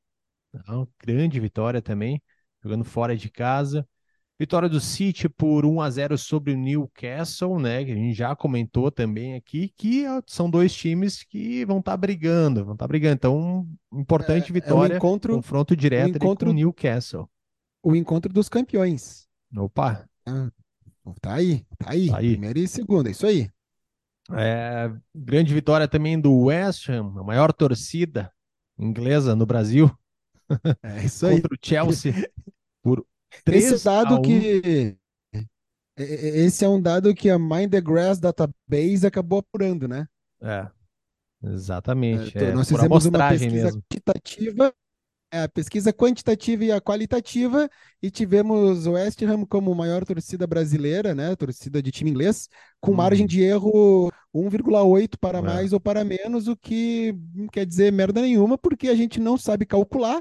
Uma 0.69 0.89
grande 1.05 1.41
vitória 1.41 1.83
também, 1.83 2.23
jogando 2.63 2.85
fora 2.85 3.17
de 3.17 3.29
casa. 3.29 3.87
Vitória 4.39 4.71
do 4.71 4.81
City 4.81 5.29
por 5.29 5.67
1 5.67 5.83
a 5.83 5.91
0 5.91 6.17
sobre 6.17 6.55
o 6.55 6.57
Newcastle, 6.57 7.59
né? 7.59 7.85
Que 7.85 7.93
a 7.93 7.95
gente 7.95 8.15
já 8.15 8.35
comentou 8.35 8.91
também 8.91 9.35
aqui, 9.35 9.71
que 9.77 10.05
são 10.27 10.49
dois 10.49 10.73
times 10.73 11.23
que 11.25 11.65
vão 11.67 11.81
estar 11.81 11.93
tá 11.93 11.97
brigando, 11.97 12.65
vão 12.65 12.73
estar 12.73 12.85
tá 12.85 12.89
brigando. 12.89 13.17
Então, 13.17 13.69
importante 13.93 14.51
é, 14.51 14.53
vitória, 14.55 14.95
é 14.95 14.97
encontro, 14.97 15.35
confronto 15.35 15.77
direto 15.77 16.17
encontro, 16.17 16.47
com 16.47 16.53
o 16.53 16.55
Newcastle. 16.55 17.29
O 17.83 17.95
encontro 17.95 18.33
dos 18.33 18.49
campeões. 18.49 19.29
Opa! 19.57 20.09
Ah, 20.27 20.51
tá 21.21 21.35
aí, 21.35 21.65
tá 21.79 21.91
aí, 21.91 22.09
tá 22.09 22.19
aí. 22.19 22.33
Primeira 22.33 22.59
e 22.59 22.69
segunda, 22.69 23.11
isso 23.11 23.27
aí. 23.27 23.51
É, 24.33 24.93
grande 25.15 25.53
vitória 25.53 25.89
também 25.89 26.21
do 26.21 26.45
West 26.45 26.89
Ham, 26.89 27.15
a 27.19 27.25
maior 27.25 27.53
torcida 27.53 28.33
inglesa 28.79 29.35
no 29.35 29.47
Brasil. 29.47 29.91
É 30.83 31.05
isso 31.05 31.27
aí. 31.27 31.41
Contra 31.41 31.55
o 31.55 31.59
Chelsea 31.63 32.13
por 32.83 33.07
3 33.45 33.65
Esse 33.73 33.85
dado 33.85 34.21
que 34.21 34.97
esse 35.97 36.65
é 36.65 36.69
um 36.69 36.81
dado 36.81 37.15
que 37.15 37.29
a 37.29 37.39
Mind 37.39 37.71
the 37.71 37.81
Grass 37.81 38.19
Database 38.19 39.07
acabou 39.07 39.41
apurando, 39.41 39.87
né? 39.87 40.09
É. 40.43 40.67
Exatamente. 41.43 42.37
É, 42.37 42.45
é, 42.45 42.53
nós 42.53 42.69
fizemos 42.69 43.07
uma 43.07 43.29
pesquisa 43.29 43.65
mesmo. 43.67 43.83
quantitativa 43.83 44.75
é, 45.33 45.43
a 45.43 45.49
pesquisa 45.49 45.93
quantitativa 45.93 46.65
e 46.65 46.73
a 46.73 46.81
qualitativa, 46.81 47.71
e 48.03 48.11
tivemos 48.11 48.87
o 48.87 48.93
West 48.93 49.23
Ham 49.23 49.45
como 49.47 49.75
maior 49.75 50.05
torcida 50.05 50.47
brasileira, 50.47 51.15
né? 51.15 51.37
Torcida 51.37 51.81
de 51.81 51.93
time 51.93 52.11
inglês, 52.11 52.49
com 52.81 52.91
hum. 52.91 52.97
margem 52.97 53.27
de 53.27 53.41
erro 53.41 54.11
1,8 54.35 55.17
para 55.21 55.39
é. 55.39 55.43
mais 55.43 55.73
ou 55.73 55.79
para 55.79 56.05
menos, 56.05 56.49
o 56.49 56.57
que 56.57 57.15
não 57.33 57.47
quer 57.47 57.65
dizer 57.65 57.93
merda 57.93 58.21
nenhuma, 58.21 58.59
porque 58.59 58.89
a 58.89 58.95
gente 58.95 59.21
não 59.21 59.39
sabe 59.39 59.65
calcular, 59.65 60.21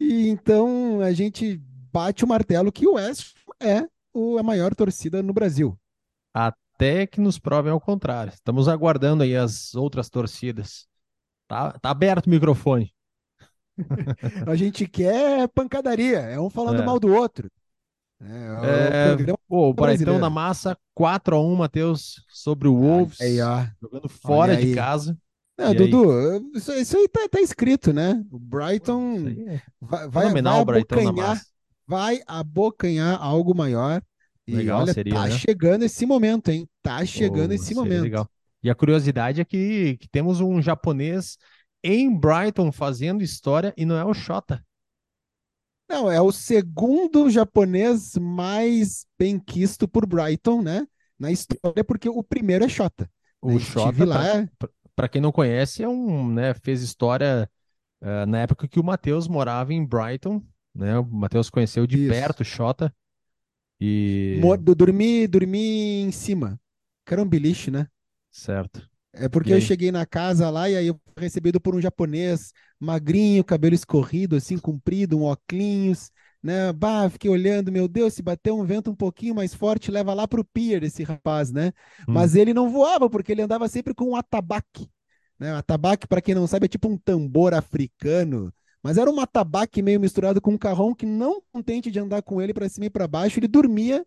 e 0.00 0.28
então 0.28 1.00
a 1.00 1.12
gente 1.12 1.60
bate 1.92 2.24
o 2.24 2.28
martelo 2.28 2.72
que 2.72 2.86
o 2.86 2.94
West 2.94 3.34
é 3.60 3.86
a 4.38 4.42
maior 4.42 4.74
torcida 4.74 5.22
no 5.22 5.32
Brasil. 5.32 5.78
Até 6.34 7.06
que 7.06 7.20
nos 7.20 7.38
provem 7.38 7.70
ao 7.70 7.80
contrário. 7.80 8.32
Estamos 8.32 8.66
aguardando 8.66 9.22
aí 9.22 9.36
as 9.36 9.74
outras 9.76 10.08
torcidas. 10.10 10.86
Tá, 11.46 11.72
tá 11.78 11.90
aberto 11.90 12.26
o 12.26 12.30
microfone 12.30 12.92
a 14.46 14.54
gente 14.54 14.86
quer 14.86 15.48
pancadaria, 15.48 16.18
é 16.18 16.38
um 16.38 16.50
falando 16.50 16.82
é. 16.82 16.84
mal 16.84 16.98
do 16.98 17.12
outro. 17.12 17.50
É, 18.20 19.16
é, 19.28 19.34
o 19.48 19.72
Braitão 19.72 20.18
na 20.18 20.28
massa, 20.28 20.76
4x1, 20.98 21.56
Matheus, 21.56 22.24
sobre 22.28 22.66
o 22.66 22.76
Wolves, 22.76 23.20
aí, 23.20 23.36
jogando 23.80 24.08
fora 24.08 24.56
de 24.56 24.74
casa. 24.74 25.16
É, 25.56 25.74
Dudu, 25.74 26.50
isso, 26.54 26.72
isso, 26.72 26.96
aí 26.96 27.08
tá, 27.08 27.28
tá, 27.28 27.40
escrito, 27.40 27.92
né? 27.92 28.24
O 28.30 28.38
Brighton 28.38 29.26
é 29.28 29.62
vai, 29.80 30.08
vai, 30.08 30.42
vai, 30.42 30.60
abocanhar, 30.60 31.42
vai 31.86 32.20
abocanhar 32.26 33.20
algo 33.20 33.54
maior. 33.56 34.00
E 34.46 34.54
legal, 34.54 34.82
olha, 34.82 34.92
seria, 34.92 35.14
tá 35.14 35.26
né? 35.26 35.30
chegando 35.32 35.82
esse 35.82 36.06
momento, 36.06 36.48
hein? 36.48 36.68
Tá 36.80 37.04
chegando 37.04 37.50
oh, 37.50 37.54
esse 37.54 37.74
momento. 37.74 38.02
Legal. 38.02 38.28
E 38.62 38.70
a 38.70 38.74
curiosidade 38.74 39.40
é 39.40 39.44
que, 39.44 39.96
que 39.98 40.08
temos 40.08 40.40
um 40.40 40.62
japonês 40.62 41.36
em 41.88 42.14
Brighton 42.14 42.70
fazendo 42.70 43.22
história 43.22 43.72
e 43.76 43.86
não 43.86 43.96
é 43.96 44.04
o 44.04 44.12
Shota. 44.12 44.62
Não, 45.88 46.10
é 46.10 46.20
o 46.20 46.30
segundo 46.30 47.30
japonês 47.30 48.14
mais 48.16 49.06
bem 49.18 49.38
quisto 49.38 49.88
por 49.88 50.06
Brighton, 50.06 50.60
né? 50.60 50.86
Na 51.18 51.32
história, 51.32 51.82
porque 51.82 52.08
o 52.08 52.22
primeiro 52.22 52.64
é 52.64 52.68
Shota. 52.68 53.10
O 53.40 53.58
Shota, 53.58 54.04
lá... 54.04 54.46
para 54.94 55.08
quem 55.08 55.22
não 55.22 55.32
conhece, 55.32 55.82
é 55.82 55.88
um, 55.88 56.30
né, 56.30 56.52
fez 56.54 56.82
história 56.82 57.50
uh, 58.02 58.26
na 58.26 58.40
época 58.40 58.68
que 58.68 58.78
o 58.78 58.84
Matheus 58.84 59.26
morava 59.26 59.72
em 59.72 59.86
Brighton, 59.86 60.44
né? 60.74 60.98
O 60.98 61.04
Matheus 61.06 61.48
conheceu 61.48 61.86
de 61.86 61.98
Isso. 61.98 62.12
perto 62.12 62.40
o 62.40 62.44
Shota. 62.44 62.94
E... 63.80 64.38
Dormi, 64.76 65.26
dormi 65.26 66.02
em 66.02 66.12
cima. 66.12 66.60
Que 67.06 67.14
era 67.14 67.22
um 67.22 67.28
beliche, 67.28 67.70
né? 67.70 67.88
Certo. 68.30 68.86
É 69.12 69.28
porque 69.28 69.52
eu 69.52 69.60
cheguei 69.60 69.90
na 69.90 70.04
casa 70.04 70.50
lá 70.50 70.68
e 70.68 70.76
aí 70.76 70.86
eu 70.86 71.00
fui 71.14 71.24
recebido 71.24 71.60
por 71.60 71.74
um 71.74 71.80
japonês, 71.80 72.52
magrinho, 72.78 73.42
cabelo 73.42 73.74
escorrido, 73.74 74.36
assim, 74.36 74.58
comprido, 74.58 75.18
um 75.18 75.22
óculos, 75.22 76.10
né? 76.42 76.72
Bah, 76.72 77.08
fiquei 77.08 77.30
olhando, 77.30 77.72
meu 77.72 77.88
Deus, 77.88 78.14
se 78.14 78.22
bater 78.22 78.52
um 78.52 78.64
vento 78.64 78.90
um 78.90 78.94
pouquinho 78.94 79.34
mais 79.34 79.54
forte, 79.54 79.90
leva 79.90 80.14
lá 80.14 80.28
pro 80.28 80.44
pier 80.44 80.82
esse 80.82 81.02
rapaz, 81.02 81.50
né? 81.50 81.72
Hum. 82.06 82.12
Mas 82.12 82.36
ele 82.36 82.52
não 82.54 82.70
voava, 82.70 83.08
porque 83.08 83.32
ele 83.32 83.42
andava 83.42 83.66
sempre 83.68 83.94
com 83.94 84.10
um 84.10 84.16
atabaque. 84.16 84.88
Né? 85.38 85.52
Atabaque, 85.52 86.06
para 86.06 86.20
quem 86.20 86.34
não 86.34 86.46
sabe, 86.46 86.66
é 86.66 86.68
tipo 86.68 86.88
um 86.88 86.96
tambor 86.96 87.54
africano. 87.54 88.52
Mas 88.82 88.96
era 88.96 89.10
um 89.10 89.20
atabaque 89.20 89.82
meio 89.82 89.98
misturado 89.98 90.40
com 90.40 90.52
um 90.52 90.58
carrão 90.58 90.94
que 90.94 91.06
não 91.06 91.42
contente 91.52 91.90
de 91.90 91.98
andar 91.98 92.22
com 92.22 92.40
ele 92.40 92.54
para 92.54 92.68
cima 92.68 92.86
e 92.86 92.90
para 92.90 93.08
baixo, 93.08 93.38
ele 93.38 93.48
dormia 93.48 94.06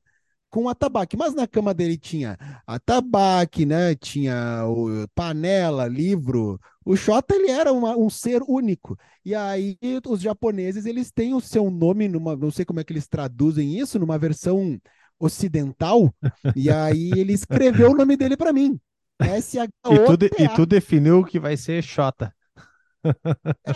com 0.52 0.70
atabaque. 0.70 1.18
Mas 1.18 1.34
na 1.34 1.48
cama 1.48 1.74
dele 1.74 1.98
tinha 1.98 2.38
atabaque, 2.68 3.66
né? 3.66 3.96
Tinha 3.96 4.66
o 4.68 5.08
panela, 5.16 5.88
livro. 5.88 6.60
O 6.86 6.96
Shota 6.96 7.34
ele 7.34 7.50
era 7.50 7.72
uma, 7.72 7.98
um 7.98 8.10
ser 8.10 8.44
único. 8.48 8.98
E 9.26 9.34
aí 9.34 9.78
os 10.06 10.22
japoneses 10.22 10.86
eles 10.86 11.12
têm 11.12 11.34
o 11.34 11.42
seu 11.42 11.72
nome 11.72 12.08
numa, 12.08 12.36
não 12.36 12.52
sei 12.52 12.66
como 12.66 12.80
é 12.80 12.84
que 12.84 12.92
eles 12.92 13.08
traduzem 13.08 13.80
isso, 13.80 13.98
numa 13.98 14.20
versão 14.20 14.80
ocidental. 15.20 16.14
e 16.56 16.70
aí 16.70 17.12
ele 17.16 17.34
escreveu 17.34 17.92
o 17.92 17.96
nome 17.96 18.18
dele 18.18 18.36
para 18.36 18.52
mim. 18.52 18.80
S 19.20 19.58
H 19.58 19.72
O 19.86 20.18
T 20.18 20.26
-A. 20.26 20.26
E 20.26 20.30
tu, 20.30 20.44
e 20.44 20.50
tu 20.50 20.66
definiu 20.66 21.24
que 21.24 21.40
vai 21.40 21.56
ser 21.56 21.82
Shota. 21.82 22.34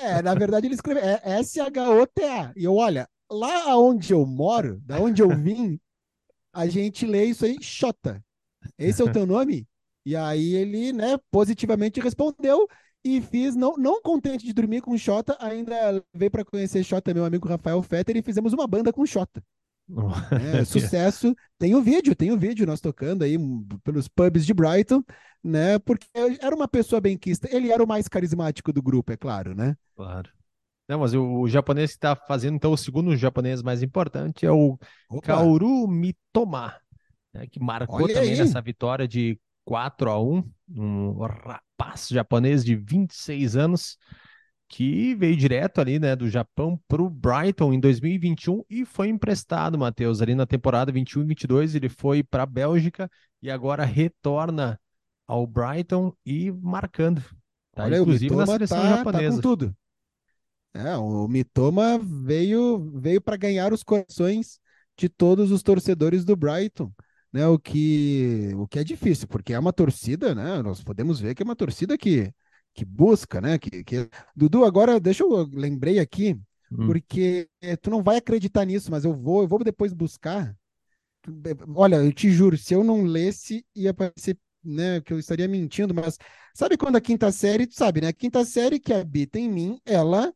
é, 0.02 0.22
na 0.22 0.36
verdade 0.36 0.68
ele 0.68 0.76
escreveu 0.76 1.04
é 1.04 1.22
S 1.40 1.60
H 1.60 1.90
O 1.90 2.06
T 2.06 2.24
A. 2.24 2.52
E 2.56 2.64
eu 2.64 2.76
olha, 2.76 3.08
lá 3.32 3.78
onde 3.78 4.14
eu 4.14 4.26
moro, 4.26 4.80
da 4.84 5.00
onde 5.00 5.22
eu 5.22 5.30
vim, 5.30 5.80
a 6.56 6.68
gente 6.68 7.06
lê 7.06 7.26
isso 7.26 7.46
aí, 7.46 7.58
Xota. 7.62 8.24
Esse 8.78 9.02
é 9.02 9.06
o 9.06 9.12
teu 9.12 9.26
nome? 9.28 9.68
E 10.06 10.16
aí 10.16 10.56
ele, 10.56 10.94
né, 10.94 11.18
positivamente 11.30 12.00
respondeu 12.00 12.68
e 13.04 13.22
fiz, 13.22 13.56
não, 13.56 13.76
não 13.78 14.02
contente 14.02 14.46
de 14.46 14.54
dormir 14.54 14.82
com 14.82 14.98
Xota, 14.98 15.38
ainda 15.40 16.04
veio 16.14 16.32
para 16.32 16.46
conhecer 16.46 16.84
Xota, 16.84 17.14
meu 17.14 17.26
amigo 17.26 17.48
Rafael 17.48 17.82
Fetter, 17.84 18.16
e 18.16 18.22
fizemos 18.22 18.54
uma 18.54 18.66
banda 18.66 18.94
com 18.94 19.06
Xota. 19.06 19.44
É, 20.32 20.66
sucesso. 20.66 21.36
Tem 21.60 21.76
o 21.76 21.82
vídeo, 21.82 22.16
tem 22.16 22.32
o 22.32 22.38
vídeo 22.40 22.66
nós 22.66 22.82
tocando 22.82 23.24
aí 23.24 23.38
pelos 23.84 24.08
pubs 24.08 24.44
de 24.44 24.52
Brighton, 24.52 25.04
né? 25.44 25.78
Porque 25.78 26.08
era 26.42 26.56
uma 26.56 26.68
pessoa 26.68 27.00
bem 27.00 27.16
quista. 27.16 27.48
Ele 27.56 27.72
era 27.72 27.84
o 27.84 27.88
mais 27.88 28.08
carismático 28.08 28.74
do 28.74 28.82
grupo, 28.82 29.12
é 29.12 29.18
claro, 29.18 29.54
né? 29.54 29.78
Claro. 29.96 30.32
Não, 30.88 31.00
mas 31.00 31.14
o, 31.14 31.42
o 31.42 31.48
japonês 31.48 31.92
que 31.92 31.98
está 31.98 32.16
fazendo, 32.16 32.56
então, 32.56 32.72
o 32.72 32.78
segundo 32.78 33.16
japonês 33.16 33.64
mais 33.64 33.82
importante 33.82 34.46
é 34.46 34.52
o 34.52 34.78
Opa. 35.10 35.22
Kaoru 35.22 35.88
Mitoma, 35.88 36.76
né, 37.34 37.48
que 37.48 37.60
marcou 37.60 38.04
Olha 38.04 38.14
também 38.14 38.34
aí. 38.34 38.38
nessa 38.38 38.62
vitória 38.62 39.08
de 39.08 39.40
4 39.66 40.10
a 40.10 40.22
1 40.22 40.44
um 40.78 41.18
rapaz 41.18 42.08
japonês 42.10 42.64
de 42.64 42.76
26 42.76 43.56
anos 43.56 43.98
que 44.68 45.14
veio 45.16 45.36
direto 45.36 45.80
ali, 45.80 46.00
né, 46.00 46.16
do 46.16 46.30
Japão 46.30 46.80
para 46.88 47.02
o 47.02 47.10
Brighton 47.10 47.74
em 47.74 47.80
2021 47.80 48.64
e 48.70 48.86
foi 48.86 49.10
emprestado, 49.10 49.78
Matheus, 49.78 50.22
ali 50.22 50.34
na 50.34 50.46
temporada 50.46 50.92
21 50.92 51.24
e 51.24 51.26
22 51.26 51.76
ele 51.76 51.90
foi 51.90 52.24
para 52.24 52.44
a 52.44 52.48
Bélgica 52.48 53.10
e 53.42 53.50
agora 53.50 53.86
retorna 53.86 54.80
ao 55.28 55.46
Brighton 55.46 56.14
e 56.26 56.52
marcando. 56.52 57.24
Tá, 57.74 57.84
Olha, 57.84 57.98
inclusive 57.98 58.36
na 58.36 58.46
seleção 58.46 58.82
tá, 58.82 58.98
japonesa. 58.98 59.30
Tá 59.30 59.36
com 59.36 59.42
tudo. 59.42 59.76
É, 60.76 60.98
o 60.98 61.26
Mitoma 61.26 61.98
veio 61.98 62.92
veio 63.00 63.22
para 63.22 63.38
ganhar 63.38 63.72
os 63.72 63.82
corações 63.82 64.60
de 64.98 65.08
todos 65.08 65.50
os 65.50 65.64
torcedores 65.64 66.26
do 66.26 66.36
Brighton, 66.36 66.92
né? 67.32 67.48
O 67.48 67.58
que 67.58 68.52
o 68.56 68.68
que 68.68 68.80
é 68.80 68.84
difícil, 68.84 69.26
porque 69.26 69.54
é 69.54 69.60
uma 69.60 69.72
torcida, 69.72 70.36
né? 70.36 70.62
Nós 70.62 70.84
podemos 70.84 71.18
ver 71.18 71.34
que 71.34 71.42
é 71.42 71.46
uma 71.46 71.56
torcida 71.56 71.98
que 71.98 72.30
que 72.74 72.84
busca, 72.84 73.40
né? 73.40 73.58
Que, 73.58 73.86
que... 73.86 74.10
Dudu, 74.36 74.66
agora 74.66 75.00
deixa 75.00 75.24
eu 75.24 75.50
lembrei 75.54 75.98
aqui, 75.98 76.38
hum. 76.70 76.88
porque 76.88 77.48
tu 77.82 77.90
não 77.90 78.04
vai 78.04 78.18
acreditar 78.18 78.66
nisso, 78.66 78.92
mas 78.92 79.06
eu 79.06 79.14
vou, 79.14 79.44
eu 79.44 79.48
vou 79.48 79.64
depois 79.64 79.94
buscar. 79.94 80.54
Olha, 81.74 81.96
eu 81.96 82.12
te 82.12 82.30
juro, 82.30 82.58
se 82.58 82.74
eu 82.74 82.84
não 82.84 83.04
lesse, 83.04 83.66
ia 83.74 83.94
parecer 83.94 84.38
né, 84.62 85.00
que 85.00 85.14
eu 85.14 85.20
estaria 85.20 85.48
mentindo, 85.48 85.94
mas 85.94 86.18
sabe 86.54 86.76
quando 86.76 86.98
a 86.98 87.02
quinta 87.02 87.32
série, 87.32 87.66
tu 87.66 87.76
sabe, 87.76 88.02
né? 88.02 88.08
A 88.10 88.14
quinta 88.14 88.44
série 88.44 88.78
que 88.78 88.94
habita 88.94 89.40
em 89.40 89.50
mim, 89.50 89.80
ela 89.86 90.34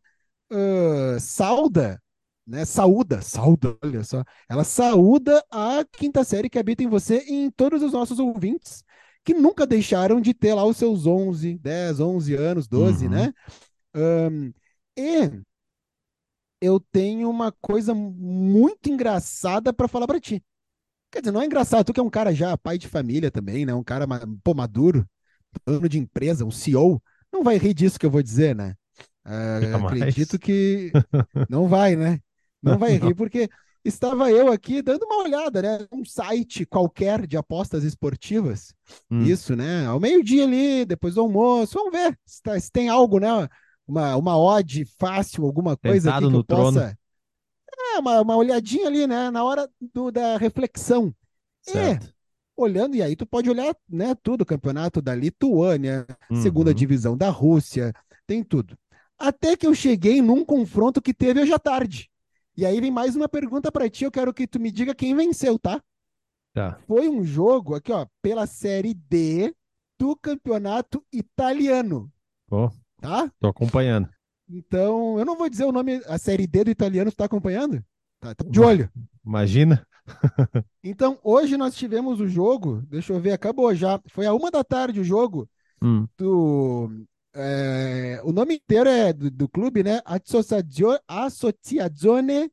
uh, 0.51 1.19
sauda, 1.19 2.01
né? 2.45 2.65
Saúda, 2.65 3.21
sauda, 3.21 3.77
olha 3.83 4.03
só. 4.03 4.23
Ela 4.49 4.63
saúda 4.63 5.43
a 5.51 5.85
quinta 5.91 6.23
série 6.23 6.49
que 6.49 6.59
habita 6.59 6.83
em 6.83 6.87
você 6.87 7.23
e 7.27 7.33
em 7.45 7.51
todos 7.51 7.83
os 7.83 7.93
nossos 7.93 8.19
ouvintes 8.19 8.83
que 9.23 9.33
nunca 9.33 9.67
deixaram 9.67 10.19
de 10.19 10.33
ter 10.33 10.53
lá 10.53 10.65
os 10.65 10.77
seus 10.77 11.05
11, 11.05 11.57
10, 11.59 11.99
11 11.99 12.35
anos, 12.35 12.67
12, 12.67 13.05
uhum. 13.05 13.11
né? 13.11 13.33
Um, 13.95 14.53
e 14.97 15.41
eu 16.61 16.79
tenho 16.79 17.29
uma 17.29 17.51
coisa 17.51 17.93
muito 17.93 18.89
engraçada 18.89 19.71
para 19.71 19.87
falar 19.87 20.07
para 20.07 20.19
ti. 20.19 20.43
Quer 21.11 21.21
dizer, 21.21 21.31
não 21.31 21.41
é 21.41 21.45
engraçado, 21.45 21.85
tu 21.85 21.93
que 21.93 21.99
é 21.99 22.03
um 22.03 22.09
cara 22.09 22.33
já 22.33 22.57
pai 22.57 22.77
de 22.77 22.87
família 22.87 23.31
também, 23.31 23.65
né? 23.65 23.73
Um 23.73 23.83
cara 23.83 24.05
pô, 24.43 24.53
maduro, 24.53 25.07
dono 25.65 25.89
de 25.89 25.99
empresa, 25.99 26.45
um 26.45 26.51
CEO, 26.51 27.01
não 27.31 27.43
vai 27.43 27.57
rir 27.57 27.73
disso 27.73 27.99
que 27.99 28.05
eu 28.05 28.11
vou 28.11 28.21
dizer, 28.21 28.55
né? 28.55 28.75
Uh, 29.25 29.87
acredito 29.87 30.39
que 30.39 30.91
não 31.49 31.67
vai, 31.67 31.95
né? 31.95 32.19
Não 32.61 32.77
vai 32.77 32.97
rir, 32.97 33.15
porque 33.15 33.49
estava 33.83 34.29
eu 34.31 34.51
aqui 34.51 34.81
dando 34.81 35.03
uma 35.03 35.23
olhada, 35.23 35.61
né? 35.61 35.87
Um 35.91 36.03
site 36.03 36.65
qualquer 36.65 37.25
de 37.25 37.37
apostas 37.37 37.83
esportivas. 37.83 38.73
Hum. 39.09 39.23
Isso, 39.23 39.55
né? 39.55 39.85
Ao 39.85 39.99
meio-dia 39.99 40.43
ali, 40.43 40.85
depois 40.85 41.15
do 41.15 41.21
almoço, 41.21 41.75
vamos 41.75 41.91
ver 41.91 42.17
se, 42.25 42.41
tá, 42.41 42.59
se, 42.59 42.71
tem 42.71 42.89
algo, 42.89 43.19
né? 43.19 43.29
Uma, 43.87 44.15
uma 44.15 44.37
odd 44.37 44.85
fácil, 44.97 45.45
alguma 45.45 45.75
coisa 45.75 46.11
aqui 46.11 46.29
que 46.29 46.35
eu 46.35 46.43
trono. 46.43 46.73
possa. 46.73 46.97
É, 47.95 47.99
uma, 47.99 48.21
uma 48.21 48.35
olhadinha 48.35 48.87
ali, 48.87 49.07
né? 49.07 49.31
Na 49.31 49.43
hora 49.43 49.69
do, 49.93 50.11
da 50.11 50.37
reflexão. 50.37 51.13
Certo. 51.61 52.07
E 52.07 52.19
olhando, 52.55 52.95
e 52.95 53.01
aí 53.01 53.15
tu 53.15 53.25
pode 53.25 53.49
olhar, 53.49 53.75
né? 53.87 54.13
Tudo, 54.21 54.45
campeonato 54.45 55.01
da 55.01 55.15
Lituânia, 55.15 56.05
uhum. 56.29 56.41
segunda 56.41 56.73
divisão 56.73 57.17
da 57.17 57.29
Rússia, 57.29 57.93
tem 58.27 58.43
tudo. 58.43 58.77
Até 59.19 59.57
que 59.57 59.67
eu 59.67 59.75
cheguei 59.75 60.21
num 60.21 60.45
confronto 60.45 61.01
que 61.01 61.13
teve 61.13 61.41
hoje 61.41 61.53
à 61.53 61.59
tarde. 61.59 62.09
E 62.55 62.65
aí 62.65 62.79
vem 62.79 62.89
mais 62.89 63.15
uma 63.15 63.27
pergunta 63.27 63.71
para 63.71 63.89
ti, 63.89 64.05
eu 64.05 64.11
quero 64.11 64.33
que 64.33 64.47
tu 64.47 64.59
me 64.59 64.71
diga 64.71 64.95
quem 64.95 65.15
venceu, 65.15 65.59
tá? 65.59 65.81
Tá. 66.53 66.79
Foi 66.87 67.07
um 67.07 67.23
jogo 67.23 67.75
aqui, 67.75 67.91
ó, 67.91 68.07
pela 68.21 68.47
Série 68.47 68.93
D 68.93 69.53
do 69.97 70.15
Campeonato 70.15 71.03
Italiano. 71.11 72.11
Tá? 72.99 73.31
Tô 73.39 73.47
acompanhando. 73.47 74.09
Então, 74.49 75.19
eu 75.19 75.25
não 75.25 75.37
vou 75.37 75.49
dizer 75.49 75.65
o 75.65 75.71
nome, 75.71 76.01
a 76.07 76.17
Série 76.17 76.47
D 76.47 76.63
do 76.63 76.71
italiano, 76.71 77.11
tu 77.11 77.17
tá 77.17 77.25
acompanhando? 77.25 77.83
Tá, 78.19 78.33
tá 78.33 78.43
de 78.47 78.59
olho. 78.59 78.89
Imagina. 79.25 79.85
então, 80.83 81.19
hoje 81.23 81.55
nós 81.55 81.75
tivemos 81.75 82.19
o 82.19 82.27
jogo, 82.27 82.81
deixa 82.87 83.13
eu 83.13 83.19
ver, 83.19 83.31
acabou 83.31 83.73
já. 83.75 84.01
Foi 84.07 84.25
a 84.25 84.33
uma 84.33 84.49
da 84.49 84.63
tarde 84.63 85.01
o 85.01 85.03
jogo 85.03 85.47
hum. 85.81 86.07
do 86.17 87.05
é, 87.33 88.21
o 88.23 88.31
nome 88.31 88.55
inteiro 88.55 88.89
é 88.89 89.13
do, 89.13 89.29
do 89.29 89.47
clube, 89.47 89.83
né? 89.83 90.01
Associazione, 91.07 92.51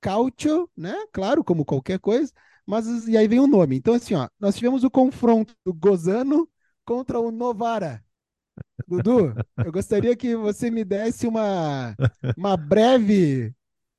Calcio, 0.00 0.70
né? 0.76 0.94
Claro, 1.12 1.44
como 1.44 1.64
qualquer 1.64 1.98
coisa, 1.98 2.32
mas 2.66 3.06
e 3.08 3.16
aí 3.16 3.26
vem 3.28 3.40
o 3.40 3.46
nome. 3.46 3.76
Então, 3.76 3.94
assim, 3.94 4.14
ó, 4.14 4.28
nós 4.38 4.54
tivemos 4.54 4.84
o 4.84 4.90
confronto 4.90 5.54
do 5.64 5.72
Gozano 5.72 6.48
contra 6.84 7.18
o 7.20 7.30
Novara. 7.30 8.02
Dudu, 8.86 9.34
eu 9.64 9.72
gostaria 9.72 10.14
que 10.16 10.36
você 10.36 10.70
me 10.70 10.84
desse 10.84 11.26
uma, 11.26 11.94
uma 12.36 12.56
breve 12.56 13.54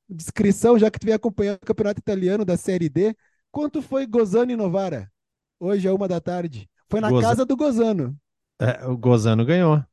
descrição, 0.07 0.77
já 0.77 0.91
que 0.91 0.99
tu 0.99 1.05
vem 1.05 1.15
acompanhando 1.15 1.57
o 1.57 1.65
campeonato 1.65 1.99
italiano 1.99 2.45
da 2.45 2.57
Série 2.57 2.89
D. 2.89 3.15
Quanto 3.51 3.81
foi 3.81 4.05
Gozano 4.05 4.51
e 4.51 4.55
Novara? 4.55 5.11
Hoje 5.59 5.87
é 5.87 5.91
uma 5.91 6.07
da 6.07 6.19
tarde. 6.19 6.69
Foi 6.89 6.99
na 6.99 7.09
Goza... 7.09 7.27
casa 7.27 7.45
do 7.45 7.55
Gozano. 7.55 8.15
É, 8.59 8.85
o 8.85 8.97
Gozano 8.97 9.45
ganhou. 9.45 9.83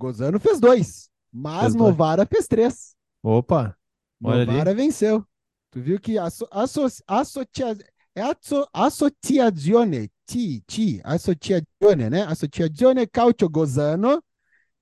Gozano 0.00 0.40
fez 0.40 0.58
dois, 0.58 1.10
mas 1.30 1.60
fez 1.60 1.74
Novara 1.74 2.24
dois. 2.24 2.28
fez 2.30 2.48
três. 2.48 2.96
Opa! 3.22 3.76
Novara 4.18 4.70
ali. 4.70 4.74
venceu. 4.74 5.24
Tu 5.70 5.80
viu 5.80 6.00
que 6.00 6.18
asso, 6.18 6.48
asso, 6.50 6.86
associa, 7.06 7.76
é 8.14 8.22
asso, 8.22 8.66
associazione, 8.72 10.10
ti, 10.26 10.64
ti, 10.66 11.00
associazione, 11.04 12.08
né? 12.10 12.22
Associazione 12.22 13.06
Calcio 13.06 13.48
Gozano 13.48 14.22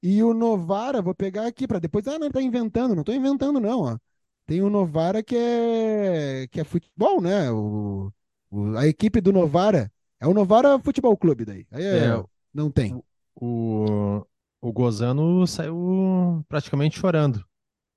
e 0.01 0.23
o 0.23 0.33
Novara, 0.33 1.03
vou 1.03 1.15
pegar 1.15 1.47
aqui 1.47 1.67
para 1.67 1.81
depois, 1.81 2.07
ah, 2.07 2.19
não 2.19 2.31
tá 2.31 2.41
inventando, 2.41 2.95
não 2.95 3.03
tô 3.03 3.13
inventando 3.13 3.59
não, 3.59 3.81
ó. 3.81 3.99
Tem 4.47 4.63
o 4.63 4.71
Novara 4.71 5.23
que 5.23 5.37
é 5.37 6.47
que 6.51 6.61
é 6.61 6.65
futebol, 6.65 7.21
né? 7.21 7.51
O, 7.51 8.13
o 8.51 8.77
a 8.79 8.87
equipe 8.87 9.21
do 9.21 9.33
Novara 9.33 9.93
é 10.21 10.27
o 10.29 10.33
Novara 10.33 10.79
Futebol 10.79 11.17
Clube 11.17 11.45
daí. 11.45 11.67
Aí 11.73 11.85
é, 11.85 12.07
é, 12.07 12.25
não 12.55 12.71
tem. 12.71 12.95
O, 12.95 13.05
o 13.35 14.27
Gozano 14.63 15.47
saiu 15.47 16.45
praticamente 16.49 16.99
chorando. 16.99 17.45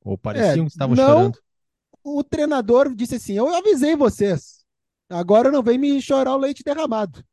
Ou 0.03 0.17
pareciam 0.17 0.65
é, 0.65 0.67
que 0.67 0.73
estavam 0.73 0.95
não, 0.95 1.07
chorando. 1.07 1.39
O 2.03 2.23
treinador 2.23 2.93
disse 2.95 3.15
assim: 3.15 3.33
Eu 3.33 3.53
avisei 3.53 3.95
vocês. 3.95 4.63
Agora 5.09 5.51
não 5.51 5.61
vem 5.61 5.77
me 5.77 6.01
chorar 6.01 6.35
o 6.35 6.39
leite 6.39 6.63
derramado. 6.63 7.23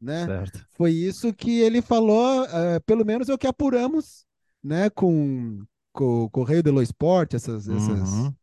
Né? 0.00 0.26
Certo. 0.26 0.66
Foi 0.70 0.90
isso 0.90 1.32
que 1.32 1.60
ele 1.60 1.82
falou, 1.82 2.42
uh, 2.44 2.80
pelo 2.84 3.04
menos 3.04 3.28
é 3.28 3.34
o 3.34 3.38
que 3.38 3.46
apuramos 3.46 4.26
né, 4.62 4.90
com, 4.90 5.64
com 5.92 6.24
o 6.24 6.30
Correio 6.30 6.62
de 6.62 6.70
Esporte, 6.82 7.36
essas, 7.36 7.68
essas, 7.68 8.10
uhum. 8.10 8.34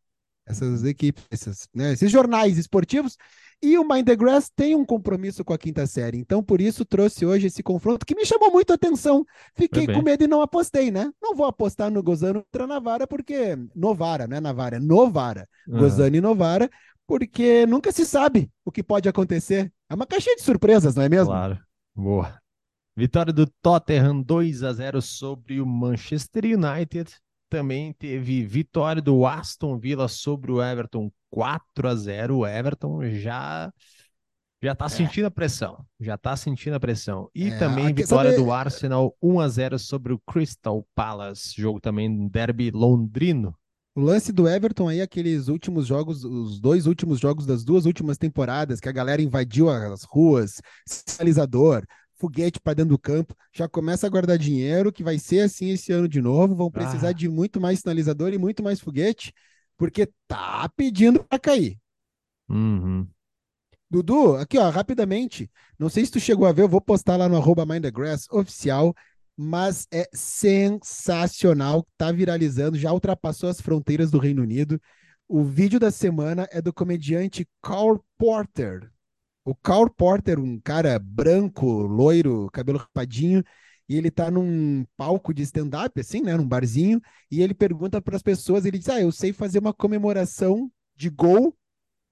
essas 0.46 0.84
equipes, 0.84 1.24
esses, 1.30 1.68
né, 1.74 1.92
esses 1.92 2.10
jornais 2.10 2.58
esportivos. 2.58 3.16
E 3.62 3.78
o 3.78 3.86
Mind 3.86 4.06
the 4.06 4.16
Grass 4.16 4.50
tem 4.54 4.74
um 4.74 4.84
compromisso 4.84 5.44
com 5.44 5.52
a 5.52 5.58
quinta 5.58 5.86
série. 5.86 6.18
Então, 6.18 6.42
por 6.42 6.60
isso, 6.60 6.84
trouxe 6.84 7.24
hoje 7.24 7.46
esse 7.46 7.62
confronto 7.62 8.04
que 8.04 8.14
me 8.14 8.26
chamou 8.26 8.50
muito 8.50 8.70
a 8.70 8.74
atenção. 8.74 9.24
Fiquei 9.54 9.86
com 9.86 10.02
medo 10.02 10.24
e 10.24 10.28
não 10.28 10.42
apostei, 10.42 10.90
né? 10.90 11.10
Não 11.22 11.34
vou 11.34 11.46
apostar 11.46 11.90
no 11.90 12.02
Gozano 12.02 12.44
contra 12.44 12.66
Navara, 12.66 13.06
porque. 13.06 13.56
Novara, 13.74 14.26
não 14.26 14.36
é 14.36 14.40
Navara, 14.40 14.76
é 14.76 14.80
Novara. 14.80 15.48
Uhum. 15.66 15.78
Gozano 15.78 16.16
e 16.16 16.20
Novara, 16.20 16.70
porque 17.06 17.66
nunca 17.66 17.92
se 17.92 18.04
sabe 18.04 18.50
o 18.64 18.72
que 18.72 18.82
pode 18.82 19.08
acontecer. 19.08 19.72
É 19.88 19.94
uma 19.94 20.06
caixinha 20.06 20.36
de 20.36 20.42
surpresas, 20.42 20.94
não 20.94 21.02
é 21.02 21.08
mesmo? 21.08 21.26
Claro. 21.26 21.58
Boa. 21.94 22.38
Vitória 22.96 23.32
do 23.32 23.46
Tottenham 23.60 24.22
2 24.22 24.62
a 24.62 24.72
0 24.72 25.02
sobre 25.02 25.60
o 25.60 25.66
Manchester 25.66 26.44
United. 26.44 27.10
Também 27.48 27.92
teve 27.92 28.44
vitória 28.44 29.00
do 29.00 29.26
Aston 29.26 29.78
Villa 29.78 30.08
sobre 30.08 30.50
o 30.50 30.62
Everton 30.62 31.10
4 31.30 31.88
a 31.88 31.94
0 31.94 32.38
o 32.38 32.46
Everton 32.46 33.04
já 33.10 33.72
já 34.62 34.74
tá 34.74 34.86
é. 34.86 34.88
sentindo 34.88 35.26
a 35.26 35.30
pressão, 35.30 35.84
já 36.00 36.16
tá 36.16 36.34
sentindo 36.36 36.74
a 36.74 36.80
pressão. 36.80 37.28
E 37.34 37.48
é, 37.48 37.58
também 37.58 37.92
vitória 37.92 38.30
sabe... 38.30 38.42
do 38.42 38.50
Arsenal 38.50 39.14
1 39.22 39.40
a 39.40 39.48
0 39.48 39.78
sobre 39.78 40.12
o 40.14 40.18
Crystal 40.20 40.86
Palace, 40.94 41.54
jogo 41.54 41.80
também 41.80 42.28
derby 42.28 42.70
londrino. 42.70 43.54
O 43.94 44.00
lance 44.00 44.32
do 44.32 44.48
Everton 44.48 44.88
aí, 44.88 45.00
aqueles 45.00 45.46
últimos 45.48 45.86
jogos, 45.86 46.24
os 46.24 46.58
dois 46.58 46.86
últimos 46.86 47.20
jogos 47.20 47.46
das 47.46 47.62
duas 47.62 47.84
últimas 47.84 48.18
temporadas, 48.18 48.80
que 48.80 48.88
a 48.88 48.92
galera 48.92 49.22
invadiu 49.22 49.68
as 49.68 50.02
ruas, 50.02 50.60
sinalizador, 50.84 51.84
foguete 52.24 52.58
para 52.58 52.74
dentro 52.74 52.90
do 52.90 52.98
campo, 52.98 53.36
já 53.52 53.68
começa 53.68 54.06
a 54.06 54.10
guardar 54.10 54.38
dinheiro, 54.38 54.90
que 54.90 55.04
vai 55.04 55.18
ser 55.18 55.40
assim 55.40 55.70
esse 55.70 55.92
ano 55.92 56.08
de 56.08 56.22
novo, 56.22 56.54
vão 56.54 56.70
precisar 56.70 57.08
ah. 57.08 57.12
de 57.12 57.28
muito 57.28 57.60
mais 57.60 57.80
sinalizador 57.80 58.32
e 58.32 58.38
muito 58.38 58.62
mais 58.62 58.80
foguete 58.80 59.32
porque 59.76 60.08
tá 60.26 60.66
pedindo 60.74 61.22
para 61.22 61.38
cair. 61.38 61.78
Uhum. 62.48 63.06
Dudu, 63.90 64.36
aqui 64.36 64.58
ó, 64.58 64.70
rapidamente. 64.70 65.50
Não 65.78 65.90
sei 65.90 66.06
se 66.06 66.12
tu 66.12 66.18
chegou 66.18 66.46
a 66.46 66.52
ver, 66.52 66.62
eu 66.62 66.68
vou 66.68 66.80
postar 66.80 67.16
lá 67.16 67.28
no 67.28 67.36
arroba 67.36 67.66
Mind 67.66 67.82
the 67.82 67.90
Grass 67.90 68.26
oficial, 68.30 68.94
mas 69.36 69.86
é 69.92 70.08
sensacional, 70.14 71.86
tá 71.98 72.10
viralizando, 72.10 72.78
já 72.78 72.90
ultrapassou 72.90 73.50
as 73.50 73.60
fronteiras 73.60 74.10
do 74.10 74.18
Reino 74.18 74.42
Unido. 74.42 74.80
O 75.28 75.44
vídeo 75.44 75.78
da 75.78 75.90
semana 75.90 76.48
é 76.50 76.62
do 76.62 76.72
comediante 76.72 77.46
Carl 77.60 78.02
Porter. 78.16 78.93
O 79.44 79.54
Carl 79.54 79.90
Porter, 79.90 80.38
um 80.38 80.58
cara 80.60 80.98
branco, 80.98 81.66
loiro, 81.66 82.48
cabelo 82.52 82.78
rapadinho, 82.78 83.42
e 83.88 83.96
ele 83.96 84.10
tá 84.10 84.30
num 84.30 84.84
palco 84.96 85.34
de 85.34 85.42
stand-up, 85.42 86.00
assim, 86.00 86.22
né, 86.22 86.36
num 86.36 86.48
barzinho, 86.48 87.00
e 87.30 87.42
ele 87.42 87.52
pergunta 87.54 88.00
para 88.00 88.16
as 88.16 88.22
pessoas, 88.22 88.64
ele 88.64 88.78
diz: 88.78 88.88
"Ah, 88.88 89.00
eu 89.00 89.12
sei 89.12 89.32
fazer 89.32 89.58
uma 89.58 89.74
comemoração 89.74 90.70
de 90.96 91.10
gol 91.10 91.54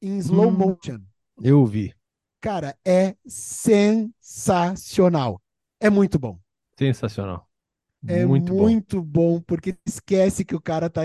em 0.03 0.19
slow 0.19 0.51
Hum. 0.51 0.53
motion". 0.53 1.01
Eu 1.43 1.67
vi. 1.67 1.95
Cara, 2.41 2.77
é 2.85 3.17
sensacional. 3.27 5.41
É 5.81 5.91
muito 5.91 6.19
bom. 6.19 6.39
Sensacional. 6.79 7.49
É 8.07 8.27
muito, 8.27 8.53
muito, 8.53 8.55
bom. 8.55 8.63
bom. 9.03 9.41
porque 9.41 9.75
esquece 9.87 10.45
que 10.45 10.55
o 10.55 10.61
cara 10.61 10.91
tá 10.91 11.03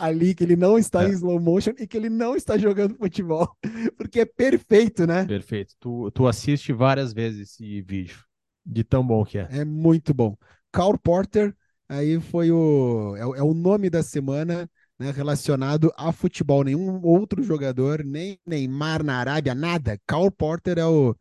ali, 0.00 0.34
que 0.34 0.42
ele 0.44 0.56
não 0.56 0.78
está 0.78 1.04
É. 1.04 1.08
em 1.08 1.12
slow 1.12 1.38
motion 1.40 1.72
e 1.78 1.86
que 1.86 1.96
ele 1.96 2.08
não 2.10 2.34
está 2.34 2.56
jogando 2.58 2.96
futebol. 2.96 3.48
Porque 3.96 4.20
é 4.20 4.24
perfeito, 4.24 5.06
né? 5.06 5.24
Perfeito. 5.26 5.74
Tu, 5.78 6.10
tu 6.12 6.26
assiste 6.26 6.72
várias 6.72 7.12
vezes 7.12 7.50
esse 7.52 7.82
vídeo. 7.82 8.18
De 8.64 8.84
tão 8.84 9.06
bom 9.06 9.24
que 9.24 9.38
é. 9.38 9.48
É 9.50 9.64
muito 9.64 10.12
bom. 10.12 10.36
Carl 10.70 10.96
Porter, 10.98 11.54
aí 11.88 12.20
foi 12.20 12.50
o. 12.52 13.16
É, 13.16 13.26
o- 13.26 13.34
é 13.36 13.42
o 13.42 13.54
nome 13.54 13.88
da 13.90 14.02
semana. 14.02 14.68
Né, 14.98 15.10
relacionado 15.12 15.90
a 15.96 16.12
futebol, 16.12 16.62
nenhum 16.62 17.00
outro 17.02 17.42
jogador, 17.42 18.04
nem 18.04 18.38
Neymar 18.46 19.02
na 19.02 19.16
Arábia, 19.16 19.54
nada. 19.54 19.98
Carl 20.06 20.30
Porter 20.30 20.78
é 20.78 20.84
o. 20.84 21.16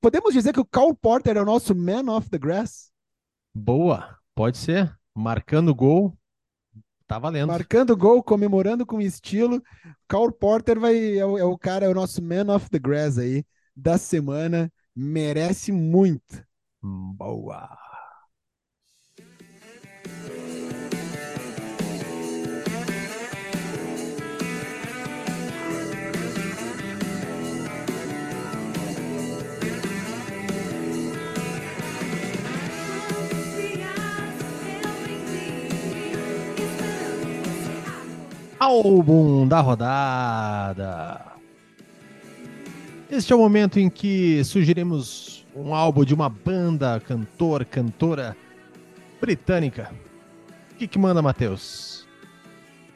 Podemos 0.00 0.34
dizer 0.34 0.52
que 0.52 0.58
o 0.58 0.64
Carl 0.64 0.92
Porter 0.92 1.36
é 1.36 1.40
o 1.40 1.44
nosso 1.44 1.72
man 1.72 2.12
of 2.12 2.28
the 2.28 2.36
grass? 2.36 2.90
Boa. 3.54 4.18
Pode 4.34 4.58
ser. 4.58 4.92
Marcando 5.14 5.72
gol. 5.72 6.18
Tá 7.12 7.18
valendo. 7.18 7.48
Marcando 7.48 7.94
gol, 7.94 8.22
comemorando 8.22 8.86
com 8.86 8.98
estilo. 8.98 9.62
Carl 10.08 10.32
Porter 10.32 10.80
vai, 10.80 11.18
é, 11.18 11.26
o, 11.26 11.36
é 11.36 11.44
o 11.44 11.58
cara, 11.58 11.84
é 11.84 11.88
o 11.90 11.94
nosso 11.94 12.22
man 12.22 12.50
of 12.54 12.70
the 12.70 12.78
grass 12.78 13.18
aí 13.18 13.44
da 13.76 13.98
semana. 13.98 14.72
Merece 14.96 15.72
muito. 15.72 16.42
Boa. 16.82 17.81
Álbum 38.64 39.48
da 39.48 39.60
rodada. 39.60 41.32
Este 43.10 43.32
é 43.32 43.36
o 43.36 43.40
momento 43.40 43.80
em 43.80 43.90
que 43.90 44.44
sugerimos 44.44 45.44
um 45.52 45.74
álbum 45.74 46.04
de 46.04 46.14
uma 46.14 46.28
banda, 46.28 47.00
cantor, 47.00 47.64
cantora 47.64 48.36
britânica. 49.20 49.92
O 50.70 50.74
que, 50.76 50.86
que 50.86 50.96
manda, 50.96 51.20
Matheus? 51.20 52.06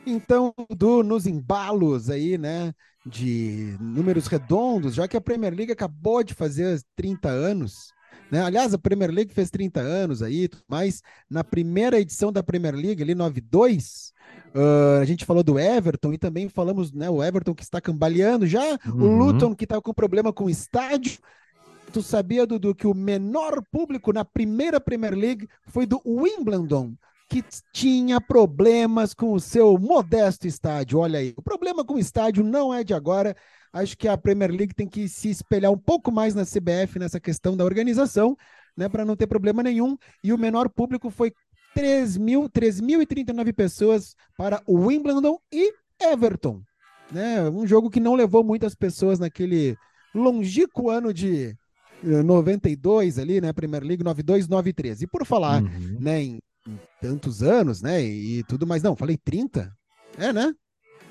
Então, 0.06 0.54
do, 0.70 1.02
nos 1.02 1.26
embalos 1.26 2.10
aí, 2.10 2.38
né, 2.38 2.72
de 3.04 3.76
números 3.80 4.28
redondos, 4.28 4.94
já 4.94 5.08
que 5.08 5.16
a 5.16 5.20
Premier 5.20 5.52
League 5.52 5.72
acabou 5.72 6.22
de 6.22 6.32
fazer 6.32 6.80
30 6.94 7.28
anos, 7.28 7.92
né? 8.30 8.40
Aliás, 8.40 8.72
a 8.72 8.78
Premier 8.78 9.10
League 9.10 9.34
fez 9.34 9.50
30 9.50 9.80
anos 9.80 10.22
aí, 10.22 10.48
mas 10.68 11.02
na 11.28 11.42
primeira 11.42 11.98
edição 11.98 12.32
da 12.32 12.40
Premier 12.40 12.76
League, 12.76 13.02
ali 13.02 13.16
92, 13.16 14.12
uh, 14.56 15.00
a 15.00 15.04
gente 15.04 15.24
falou 15.24 15.42
do 15.42 15.58
Everton 15.58 16.12
e 16.12 16.18
também 16.18 16.48
falamos, 16.48 16.92
né, 16.92 17.08
o 17.10 17.22
Everton 17.22 17.54
que 17.54 17.62
está 17.62 17.80
cambaleando 17.80 18.46
já, 18.46 18.78
o 18.98 19.04
Uhum. 19.04 19.16
Luton 19.18 19.54
que 19.54 19.64
está 19.64 19.80
com 19.80 19.92
problema 19.94 20.32
com 20.32 20.44
o 20.44 20.50
estádio. 20.50 21.18
Tu 21.92 22.02
sabia, 22.02 22.46
Dudu, 22.46 22.74
que 22.74 22.86
o 22.86 22.94
menor 22.94 23.62
público 23.70 24.12
na 24.12 24.24
primeira 24.24 24.80
Premier 24.80 25.14
League 25.14 25.48
foi 25.68 25.86
do 25.86 26.00
Wimbledon, 26.06 26.94
que 27.28 27.44
tinha 27.72 28.20
problemas 28.20 29.14
com 29.14 29.32
o 29.32 29.40
seu 29.40 29.78
modesto 29.78 30.46
estádio. 30.46 30.98
Olha 30.98 31.18
aí, 31.20 31.32
o 31.36 31.42
problema 31.42 31.84
com 31.84 31.94
o 31.94 31.98
estádio 31.98 32.44
não 32.44 32.72
é 32.74 32.84
de 32.84 32.94
agora. 32.94 33.34
Acho 33.72 33.96
que 33.96 34.08
a 34.08 34.16
Premier 34.16 34.50
League 34.50 34.74
tem 34.74 34.88
que 34.88 35.08
se 35.08 35.30
espelhar 35.30 35.70
um 35.72 35.78
pouco 35.78 36.10
mais 36.12 36.34
na 36.34 36.44
CBF 36.44 36.98
nessa 36.98 37.20
questão 37.20 37.56
da 37.56 37.64
organização, 37.64 38.36
né, 38.76 38.88
para 38.88 39.04
não 39.04 39.16
ter 39.16 39.26
problema 39.26 39.62
nenhum. 39.62 39.96
E 40.22 40.32
o 40.32 40.38
menor 40.38 40.68
público 40.68 41.10
foi 41.10 41.32
3 41.32 41.34
mil, 41.34 41.45
3.039 41.76 43.52
pessoas 43.52 44.14
para 44.36 44.62
o 44.66 44.86
Wimbledon 44.86 45.38
e 45.52 45.72
Everton. 46.00 46.62
Né? 47.10 47.42
Um 47.50 47.66
jogo 47.66 47.90
que 47.90 48.00
não 48.00 48.14
levou 48.14 48.42
muitas 48.42 48.74
pessoas 48.74 49.18
naquele 49.18 49.76
longínquo 50.14 50.90
ano 50.90 51.12
de 51.12 51.56
eh, 52.04 52.22
92 52.22 53.18
ali, 53.18 53.40
né? 53.40 53.52
Premier 53.52 53.82
League 53.82 54.02
92, 54.02 54.48
93. 54.48 55.02
E 55.02 55.06
por 55.06 55.24
falar, 55.24 55.62
Uhum. 55.62 55.96
né, 56.00 56.22
em, 56.22 56.38
em 56.66 56.80
tantos 57.00 57.42
anos, 57.42 57.80
né, 57.82 58.02
e, 58.02 58.42
tudo 58.44 58.66
mais, 58.66 58.82
não, 58.82 58.96
falei 58.96 59.16
30? 59.16 59.70
É, 60.18 60.32
né? 60.32 60.52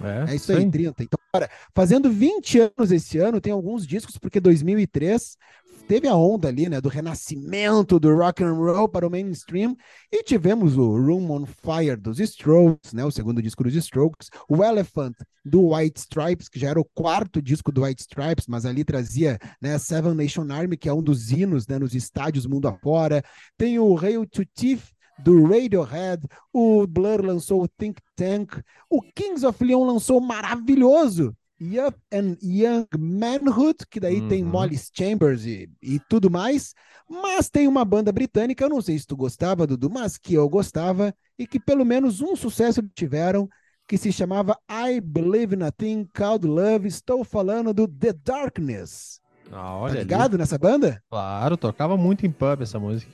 É, 0.01 0.32
É 0.32 0.36
isso 0.36 0.51
aí, 0.51 0.69
30. 0.69 1.04
Então, 1.04 1.17
cara, 1.32 1.49
fazendo 1.73 2.10
20 2.12 2.60
anos 2.60 2.91
esse 2.91 3.17
ano, 3.17 3.39
tem 3.39 3.54
alguns 3.54 3.88
discos, 3.88 4.17
porque 4.17 4.41
2003 4.41 5.38
teve 5.87 6.07
a 6.07 6.15
onda 6.15 6.47
ali, 6.47 6.67
né, 6.67 6.81
do 6.81 6.89
renascimento 6.89 7.99
do 7.99 8.15
rock 8.15 8.43
and 8.43 8.53
roll 8.53 8.89
para 8.89 9.07
o 9.07 9.09
mainstream, 9.09 9.75
e 10.11 10.23
tivemos 10.23 10.77
o 10.77 10.97
Room 10.97 11.31
on 11.31 11.45
Fire 11.45 11.95
dos 11.95 12.19
Strokes, 12.19 12.93
né, 12.93 13.05
o 13.05 13.11
segundo 13.11 13.41
disco 13.41 13.63
dos 13.63 13.75
Strokes, 13.75 14.29
o 14.49 14.63
Elephant 14.63 15.15
do 15.43 15.73
White 15.73 15.99
Stripes, 15.99 16.49
que 16.49 16.59
já 16.59 16.69
era 16.69 16.79
o 16.79 16.87
quarto 16.93 17.41
disco 17.41 17.71
do 17.71 17.83
White 17.83 18.01
Stripes, 18.01 18.47
mas 18.47 18.65
ali 18.65 18.83
trazia, 18.83 19.37
né, 19.61 19.77
Seven 19.77 20.15
Nation 20.15 20.47
Army, 20.49 20.75
que 20.77 20.89
é 20.89 20.93
um 20.93 21.03
dos 21.03 21.31
hinos, 21.31 21.67
né, 21.67 21.77
nos 21.77 21.93
estádios 21.93 22.45
mundo 22.45 22.67
afora. 22.67 23.23
Tem 23.57 23.77
o 23.77 23.97
Hail 23.97 24.25
to 24.25 24.43
Thief 24.55 24.91
do 25.19 25.45
Radiohead, 25.45 26.27
o 26.51 26.85
Blur 26.87 27.23
lançou 27.23 27.63
o 27.63 27.67
Think 27.67 28.01
Tank, 28.15 28.59
o 28.89 29.01
Kings 29.01 29.45
of 29.45 29.63
Leon 29.63 29.85
lançou 29.85 30.17
o 30.17 30.25
maravilhoso 30.25 31.33
Yup 31.61 31.97
and 32.13 32.35
Young 32.41 32.85
Manhood, 32.97 33.85
que 33.89 33.99
daí 33.99 34.21
tem 34.27 34.43
Uhum. 34.43 34.49
Molly 34.49 34.77
Chambers 34.93 35.45
e, 35.45 35.69
e 35.81 35.99
tudo 36.09 36.29
mais, 36.29 36.73
mas 37.09 37.49
tem 37.49 37.67
uma 37.67 37.85
banda 37.85 38.11
britânica, 38.11 38.63
eu 38.65 38.69
não 38.69 38.81
sei 38.81 38.99
se 38.99 39.05
tu 39.07 39.15
gostava, 39.15 39.65
Dudu, 39.65 39.89
mas 39.89 40.17
que 40.17 40.33
eu 40.33 40.47
gostava, 40.49 41.13
e 41.39 41.47
que 41.47 41.59
pelo 41.59 41.85
menos 41.85 42.21
um 42.21 42.35
sucesso 42.35 42.81
tiveram, 42.93 43.47
que 43.87 43.97
se 43.97 44.11
chamava 44.11 44.57
I 44.69 44.99
Believe 44.99 45.55
in 45.55 45.63
a 45.63 45.71
Thing 45.71 46.09
Called 46.13 46.45
Love, 46.45 46.87
estou 46.87 47.23
falando 47.23 47.73
do 47.73 47.87
The 47.87 48.13
Darkness. 48.13 49.21
Ah, 49.51 49.77
Tá 49.87 49.89
olha 49.89 49.99
ali. 49.99 49.99
ligado 49.99 50.37
nessa 50.37 50.57
banda? 50.57 51.01
Claro, 51.09 51.55
tocava 51.55 51.95
muito 51.95 52.25
em 52.25 52.31
pub 52.31 52.61
essa 52.61 52.79
música. 52.79 53.11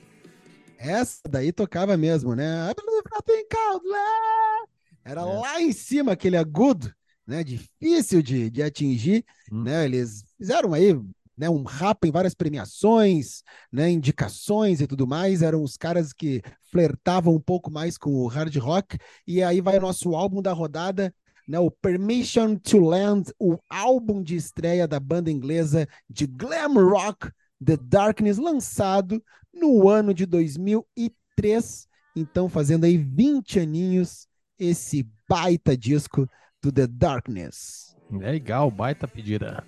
Essa 0.78 1.20
daí 1.28 1.52
tocava 1.52 1.96
mesmo, 1.96 2.34
né? 2.34 2.70
I 2.70 2.74
believe 2.74 3.02
nothing 3.12 3.46
called 3.48 3.86
love. 3.86 4.68
Era 5.04 5.20
É. 5.20 5.24
lá 5.24 5.60
em 5.60 5.72
cima, 5.72 6.12
aquele 6.12 6.36
agudo, 6.36 6.92
né? 7.26 7.42
Difícil 7.44 8.22
de, 8.22 8.50
de 8.50 8.62
atingir, 8.62 9.24
Hum. 9.50 9.62
né? 9.62 9.84
Eles 9.84 10.24
fizeram 10.38 10.72
aí 10.74 10.94
né, 11.36 11.48
um 11.48 11.62
rap 11.62 12.04
em 12.06 12.10
várias 12.10 12.34
premiações, 12.34 13.42
né? 13.70 13.90
Indicações 13.90 14.80
e 14.80 14.86
tudo 14.86 15.06
mais. 15.06 15.42
Eram 15.42 15.62
os 15.62 15.76
caras 15.76 16.12
que 16.12 16.42
flertavam 16.70 17.34
um 17.34 17.40
pouco 17.40 17.70
mais 17.70 17.96
com 17.98 18.10
o 18.10 18.26
hard 18.26 18.54
rock. 18.56 18.98
E 19.26 19.42
aí 19.42 19.60
vai 19.60 19.78
o 19.78 19.82
nosso 19.82 20.14
álbum 20.14 20.42
da 20.42 20.52
rodada, 20.52 21.14
né? 21.48 21.58
O 21.58 21.70
Permission 21.70 22.56
to 22.56 22.78
Land, 22.80 23.32
o 23.38 23.58
álbum 23.68 24.22
de 24.22 24.36
estreia 24.36 24.86
da 24.86 25.00
banda 25.00 25.30
inglesa 25.30 25.88
de 26.08 26.26
glam 26.26 26.74
rock 26.74 27.30
The 27.64 27.76
Darkness, 27.76 28.38
lançado 28.38 29.22
no 29.52 29.88
ano 29.88 30.12
de 30.12 30.26
2003. 30.26 31.86
Então, 32.14 32.48
fazendo 32.48 32.84
aí 32.84 32.96
20 32.98 33.60
aninhos, 33.60 34.26
esse 34.58 35.08
baita 35.28 35.76
disco 35.76 36.28
do 36.62 36.70
The 36.70 36.86
Darkness. 36.86 37.96
Legal, 38.08 38.70
baita 38.70 39.08
pedida. 39.08 39.64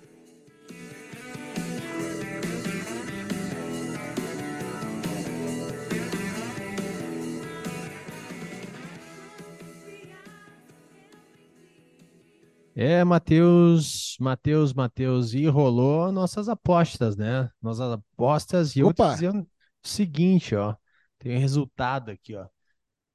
É, 12.77 13.03
Matheus, 13.03 14.17
Matheus, 14.19 14.73
Matheus, 14.73 15.33
e 15.33 15.47
rolou 15.47 16.11
nossas 16.11 16.49
apostas, 16.49 17.15
né? 17.15 17.49
Nossas 17.61 17.91
apostas, 17.93 18.75
e 18.75 18.79
eu 18.79 18.93
te 18.93 19.01
Opa! 19.01 19.13
dizer 19.13 19.31
o 19.33 19.47
seguinte, 19.81 20.55
ó, 20.55 20.75
tem 21.17 21.37
um 21.37 21.39
resultado 21.39 22.11
aqui, 22.11 22.35
ó. 22.35 22.47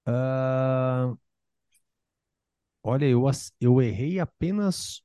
Ah, 0.07 1.14
olha, 2.83 3.05
eu, 3.07 3.25
eu 3.61 3.81
errei 3.83 4.19
apenas 4.19 5.03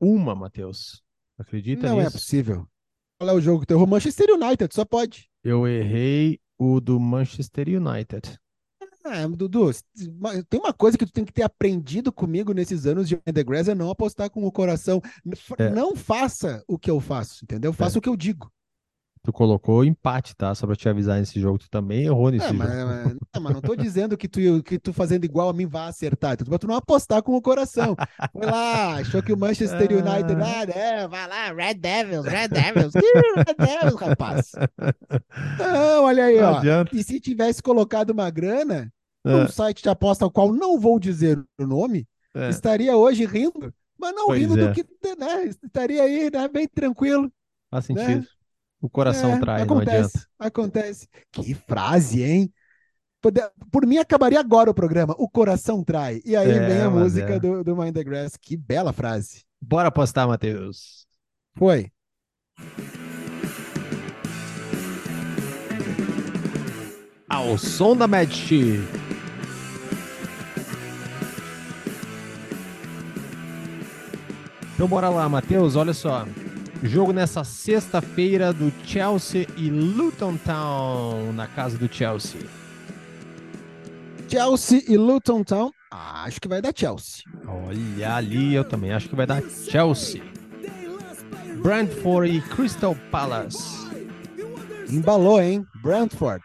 uma, 0.00 0.34
Matheus. 0.34 1.02
Acredita 1.38 1.88
Não 1.88 1.96
nisso? 1.96 2.08
é 2.08 2.10
possível. 2.10 2.68
Qual 3.20 3.30
é 3.30 3.32
o 3.32 3.40
jogo 3.40 3.60
que 3.60 3.66
tu 3.66 3.74
errou? 3.74 3.86
Manchester 3.86 4.28
United, 4.30 4.74
só 4.74 4.84
pode. 4.84 5.28
Eu 5.42 5.66
errei 5.66 6.40
o 6.58 6.80
do 6.80 6.98
Manchester 7.00 7.68
United. 7.68 8.38
É, 9.06 9.26
Dudu, 9.26 9.70
tem 10.50 10.60
uma 10.60 10.72
coisa 10.72 10.98
que 10.98 11.06
tu 11.06 11.12
tem 11.12 11.24
que 11.24 11.32
ter 11.32 11.42
aprendido 11.42 12.12
comigo 12.12 12.52
nesses 12.52 12.84
anos 12.84 13.08
de 13.08 13.16
The 13.16 13.42
Grass 13.42 13.66
é 13.68 13.74
não 13.74 13.88
apostar 13.90 14.28
com 14.28 14.44
o 14.44 14.52
coração. 14.52 15.00
É. 15.56 15.70
Não 15.70 15.96
faça 15.96 16.62
o 16.68 16.78
que 16.78 16.90
eu 16.90 17.00
faço, 17.00 17.42
entendeu? 17.44 17.72
Faça 17.72 17.96
É. 17.96 17.98
o 17.98 18.02
que 18.02 18.08
eu 18.08 18.16
digo. 18.16 18.52
Tu 19.28 19.32
colocou 19.34 19.84
empate, 19.84 20.34
tá? 20.34 20.54
Só 20.54 20.66
pra 20.66 20.74
te 20.74 20.88
avisar 20.88 21.18
nesse 21.20 21.38
jogo. 21.38 21.58
Tu 21.58 21.68
também 21.68 22.04
errou 22.06 22.30
nesse 22.30 22.46
É, 22.46 22.48
jogo. 22.48 22.58
mas, 22.60 23.14
não, 23.34 23.42
mas 23.42 23.52
não 23.52 23.60
tô 23.60 23.76
dizendo 23.76 24.16
que 24.16 24.26
tu, 24.26 24.40
que 24.62 24.78
tu 24.78 24.90
fazendo 24.90 25.26
igual 25.26 25.50
a 25.50 25.52
mim 25.52 25.66
vai 25.66 25.86
acertar. 25.86 26.34
Tu, 26.34 26.46
tu 26.58 26.66
não 26.66 26.76
apostar 26.76 27.22
com 27.22 27.36
o 27.36 27.42
coração. 27.42 27.94
Foi 28.32 28.46
lá, 28.46 28.94
achou 28.94 29.22
que 29.22 29.30
o 29.30 29.36
Manchester 29.36 29.92
United. 29.92 30.40
Ah, 30.42 30.62
é, 30.78 31.06
vai 31.06 31.28
lá, 31.28 31.52
Red 31.52 31.74
Devils, 31.74 32.24
Red 32.24 32.48
Devils. 32.48 32.94
Red 32.94 33.54
Devils, 33.66 34.00
rapaz. 34.00 34.52
Não, 35.58 36.04
olha 36.04 36.24
aí, 36.24 36.40
Não 36.40 36.52
ó. 36.54 36.56
adianta. 36.56 36.96
E 36.96 37.04
se 37.04 37.20
tivesse 37.20 37.62
colocado 37.62 38.08
uma 38.10 38.30
grana 38.30 38.90
É, 39.26 39.30
num 39.30 39.46
site 39.46 39.82
de 39.82 39.90
aposta 39.90 40.24
ao 40.24 40.30
qual 40.30 40.54
não 40.54 40.80
vou 40.80 40.98
dizer 40.98 41.38
o 41.60 41.66
nome, 41.66 42.06
é. 42.34 42.48
estaria 42.48 42.96
hoje 42.96 43.26
rindo, 43.26 43.70
mas 43.98 44.14
não 44.14 44.28
Pois 44.28 44.40
rindo 44.40 44.58
é. 44.58 44.68
do 44.68 44.72
que, 44.72 44.86
né? 45.18 45.44
Estaria 45.62 46.02
aí, 46.02 46.30
né? 46.32 46.48
Bem 46.48 46.66
tranquilo. 46.66 47.30
Faz 47.70 47.84
sentido. 47.84 48.26
O 48.80 48.88
coração 48.88 49.32
É, 49.32 49.40
traz, 49.40 49.66
não 49.66 49.76
acontece, 49.76 50.18
adianta. 50.18 50.28
acontece. 50.38 51.08
Que 51.32 51.54
frase, 51.54 52.22
hein? 52.22 52.52
Por 53.72 53.84
mim, 53.86 53.98
acabaria 53.98 54.38
agora 54.38 54.70
o 54.70 54.74
programa. 54.74 55.14
O 55.18 55.28
coração 55.28 55.82
trai. 55.82 56.20
E 56.24 56.36
aí 56.36 56.50
É, 56.50 56.66
vem 56.68 56.80
a 56.82 56.90
música 56.90 57.34
é. 57.34 57.40
do, 57.40 57.64
do 57.64 57.76
Mind 57.76 57.94
the 57.94 58.04
Grass. 58.04 58.36
Que 58.40 58.56
bela 58.56 58.92
frase. 58.92 59.44
Bora 59.60 59.88
apostar, 59.88 60.28
Matheus. 60.28 61.06
Foi. 61.56 61.90
Ao 67.28 67.58
som 67.58 67.96
da 67.96 68.06
Chief. 68.26 68.80
Então 74.74 74.86
bora 74.86 75.08
lá, 75.08 75.28
Matheus, 75.28 75.74
olha 75.74 75.92
só. 75.92 76.24
Jogo 76.82 77.12
nessa 77.12 77.42
sexta-feira 77.42 78.52
do 78.52 78.72
Chelsea 78.84 79.46
e 79.56 79.68
Luton 79.68 80.36
Town, 80.36 81.32
na 81.32 81.46
casa 81.46 81.76
do 81.76 81.92
Chelsea. 81.92 82.40
Chelsea 84.28 84.84
e 84.86 84.96
Luton 84.96 85.42
Town. 85.42 85.70
Ah, 85.90 86.24
acho 86.24 86.40
que 86.40 86.46
vai 86.46 86.62
dar 86.62 86.72
Chelsea. 86.74 87.24
Olha 87.46 88.14
ali, 88.14 88.54
eu 88.54 88.64
também 88.64 88.92
acho 88.92 89.08
que 89.08 89.16
vai 89.16 89.26
dar 89.26 89.42
Chelsea. 89.42 90.22
Brentford 91.62 92.36
e 92.36 92.40
Crystal 92.42 92.96
Palace. 93.10 93.88
Embalou, 94.88 95.40
hein? 95.40 95.66
Brentford. 95.82 96.44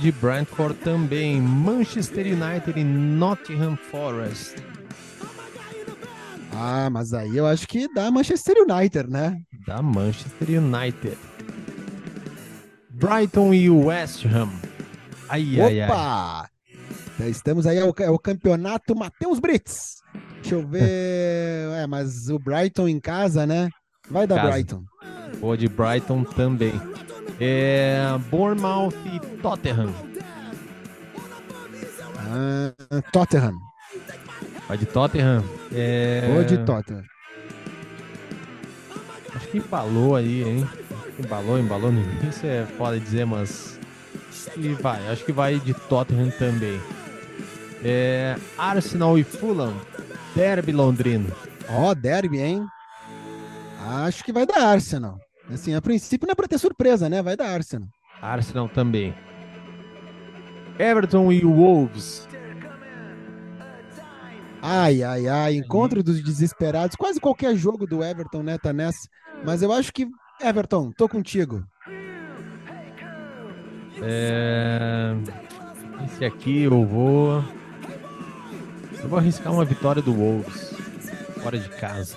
De 0.00 0.12
Brentford 0.12 0.74
também. 0.80 1.40
Manchester 1.40 2.26
United 2.26 2.78
e 2.78 2.84
Nottingham 2.84 3.76
Forest. 3.76 4.56
Ah, 6.58 6.88
mas 6.90 7.12
aí 7.12 7.36
eu 7.36 7.46
acho 7.46 7.68
que 7.68 7.86
dá 7.92 8.10
Manchester 8.10 8.56
United, 8.66 9.10
né? 9.10 9.38
Da 9.66 9.82
Manchester 9.82 10.48
United. 10.48 11.18
Brighton 12.90 13.52
e 13.52 13.68
West 13.68 14.24
Ham. 14.24 14.50
Ai, 15.28 15.60
ai, 15.60 15.80
ai. 15.82 15.90
Opa! 15.90 16.48
Já 17.18 17.28
Estamos 17.28 17.66
aí, 17.66 17.76
é 17.76 17.84
o, 17.84 17.94
é 17.98 18.10
o 18.10 18.18
campeonato 18.18 18.96
Matheus 18.96 19.38
Brits. 19.38 19.96
Deixa 20.40 20.54
eu 20.54 20.66
ver. 20.66 20.82
é, 21.76 21.86
mas 21.86 22.30
o 22.30 22.38
Brighton 22.38 22.88
em 22.88 22.98
casa, 22.98 23.46
né? 23.46 23.68
Vai 24.10 24.26
dar 24.26 24.36
Casa. 24.36 24.50
Brighton. 24.50 24.84
Vou 25.40 25.56
de 25.56 25.68
Brighton 25.68 26.24
também. 26.24 26.72
É, 27.38 28.00
Bournemouth 28.30 28.94
e 29.04 29.20
Tottenham. 29.42 29.92
Ah, 32.18 33.02
Tottenham. 33.12 33.65
Vai 34.68 34.76
de 34.76 34.86
Tottenham. 34.86 35.44
É, 35.72 36.28
Vou 36.32 36.44
de 36.44 36.58
Tottenham. 36.58 37.02
Acho 39.34 39.48
que 39.48 39.58
embalou 39.58 40.16
aí, 40.16 40.42
hein? 40.42 40.68
Embalou, 41.18 41.58
embalou 41.58 41.92
no 41.92 42.00
início, 42.00 42.48
é 42.48 42.66
foda 42.76 42.98
dizer, 42.98 43.24
mas. 43.24 43.78
E 44.56 44.68
vai, 44.74 45.06
acho 45.08 45.24
que 45.24 45.32
vai 45.32 45.58
de 45.60 45.72
Tottenham 45.74 46.30
também. 46.38 46.80
É, 47.84 48.36
Arsenal 48.58 49.18
e 49.18 49.24
Fulham. 49.24 49.74
Derby 50.34 50.72
londrino. 50.72 51.30
Ó, 51.68 51.94
derby, 51.94 52.40
hein? 52.40 52.66
Acho 53.86 54.24
que 54.24 54.32
vai 54.32 54.46
dar 54.46 54.60
Arsenal. 54.66 55.18
Assim, 55.52 55.74
a 55.74 55.80
princípio 55.80 56.26
não 56.26 56.32
é 56.32 56.34
pra 56.34 56.48
ter 56.48 56.58
surpresa, 56.58 57.08
né? 57.08 57.22
Vai 57.22 57.36
dar 57.36 57.48
Arsenal. 57.48 57.88
Arsenal 58.20 58.68
também. 58.68 59.14
Everton 60.78 61.30
e 61.32 61.42
Wolves. 61.44 62.26
Ai, 64.68 65.00
ai, 65.04 65.28
ai. 65.28 65.54
Encontro 65.54 66.02
dos 66.02 66.20
desesperados. 66.20 66.96
Quase 66.96 67.20
qualquer 67.20 67.54
jogo 67.54 67.86
do 67.86 68.02
Everton, 68.02 68.42
né? 68.42 68.58
Tá 68.58 68.72
nessa. 68.72 69.08
Mas 69.44 69.62
eu 69.62 69.72
acho 69.72 69.92
que. 69.92 70.08
Everton, 70.40 70.90
tô 70.90 71.08
contigo. 71.08 71.64
É, 74.02 75.14
Esse 76.04 76.24
aqui 76.24 76.64
eu 76.64 76.84
vou. 76.84 77.44
Eu 79.00 79.08
vou 79.08 79.20
arriscar 79.20 79.52
uma 79.52 79.64
vitória 79.64 80.02
do 80.02 80.12
Wolves. 80.12 80.74
Fora 81.40 81.58
de 81.58 81.68
casa. 81.68 82.16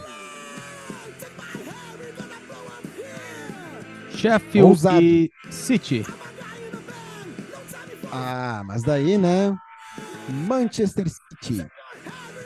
Sheffield 4.10 4.70
Ousado. 4.70 5.02
e 5.04 5.32
City. 5.52 6.04
Ah, 8.12 8.64
mas 8.66 8.82
daí, 8.82 9.20
né? 9.20 9.56
Manchester 10.48 11.06
City. 11.08 11.66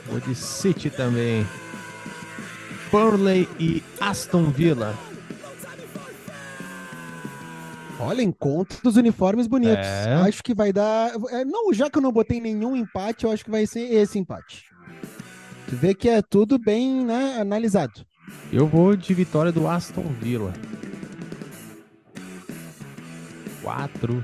Vou 0.08 0.20
de 0.20 0.36
City 0.36 0.90
também. 0.90 1.46
Burnley 2.92 3.48
e 3.60 3.84
Aston 4.00 4.52
Villa. 4.52 4.96
Olha, 8.00 8.22
encontro 8.22 8.78
dos 8.84 8.98
uniformes 8.98 9.48
bonitos. 9.48 9.86
É. 9.86 10.16
Acho 10.16 10.44
que 10.44 10.54
vai 10.54 10.74
dar. 10.74 11.12
é, 11.30 11.46
não, 11.46 11.74
já 11.74 11.90
que 11.90 11.98
eu 11.98 12.02
não 12.02 12.12
botei 12.12 12.42
nenhum 12.42 12.76
empate, 12.76 13.24
eu 13.24 13.32
acho 13.32 13.46
que 13.46 13.52
vai 13.52 13.66
ser 13.66 13.82
esse 13.82 14.20
empate. 14.20 14.66
Tu 15.70 15.76
vê 15.76 15.94
que 15.94 16.10
é 16.10 16.22
tudo 16.22 16.60
bem 16.60 17.06
né, 17.06 17.38
analisado. 17.40 18.06
Eu 18.52 18.68
vou 18.68 18.96
de 18.96 19.14
vitória 19.14 19.52
do 19.52 19.68
Aston 19.68 20.06
Villa. 20.22 20.54
4. 23.64 24.24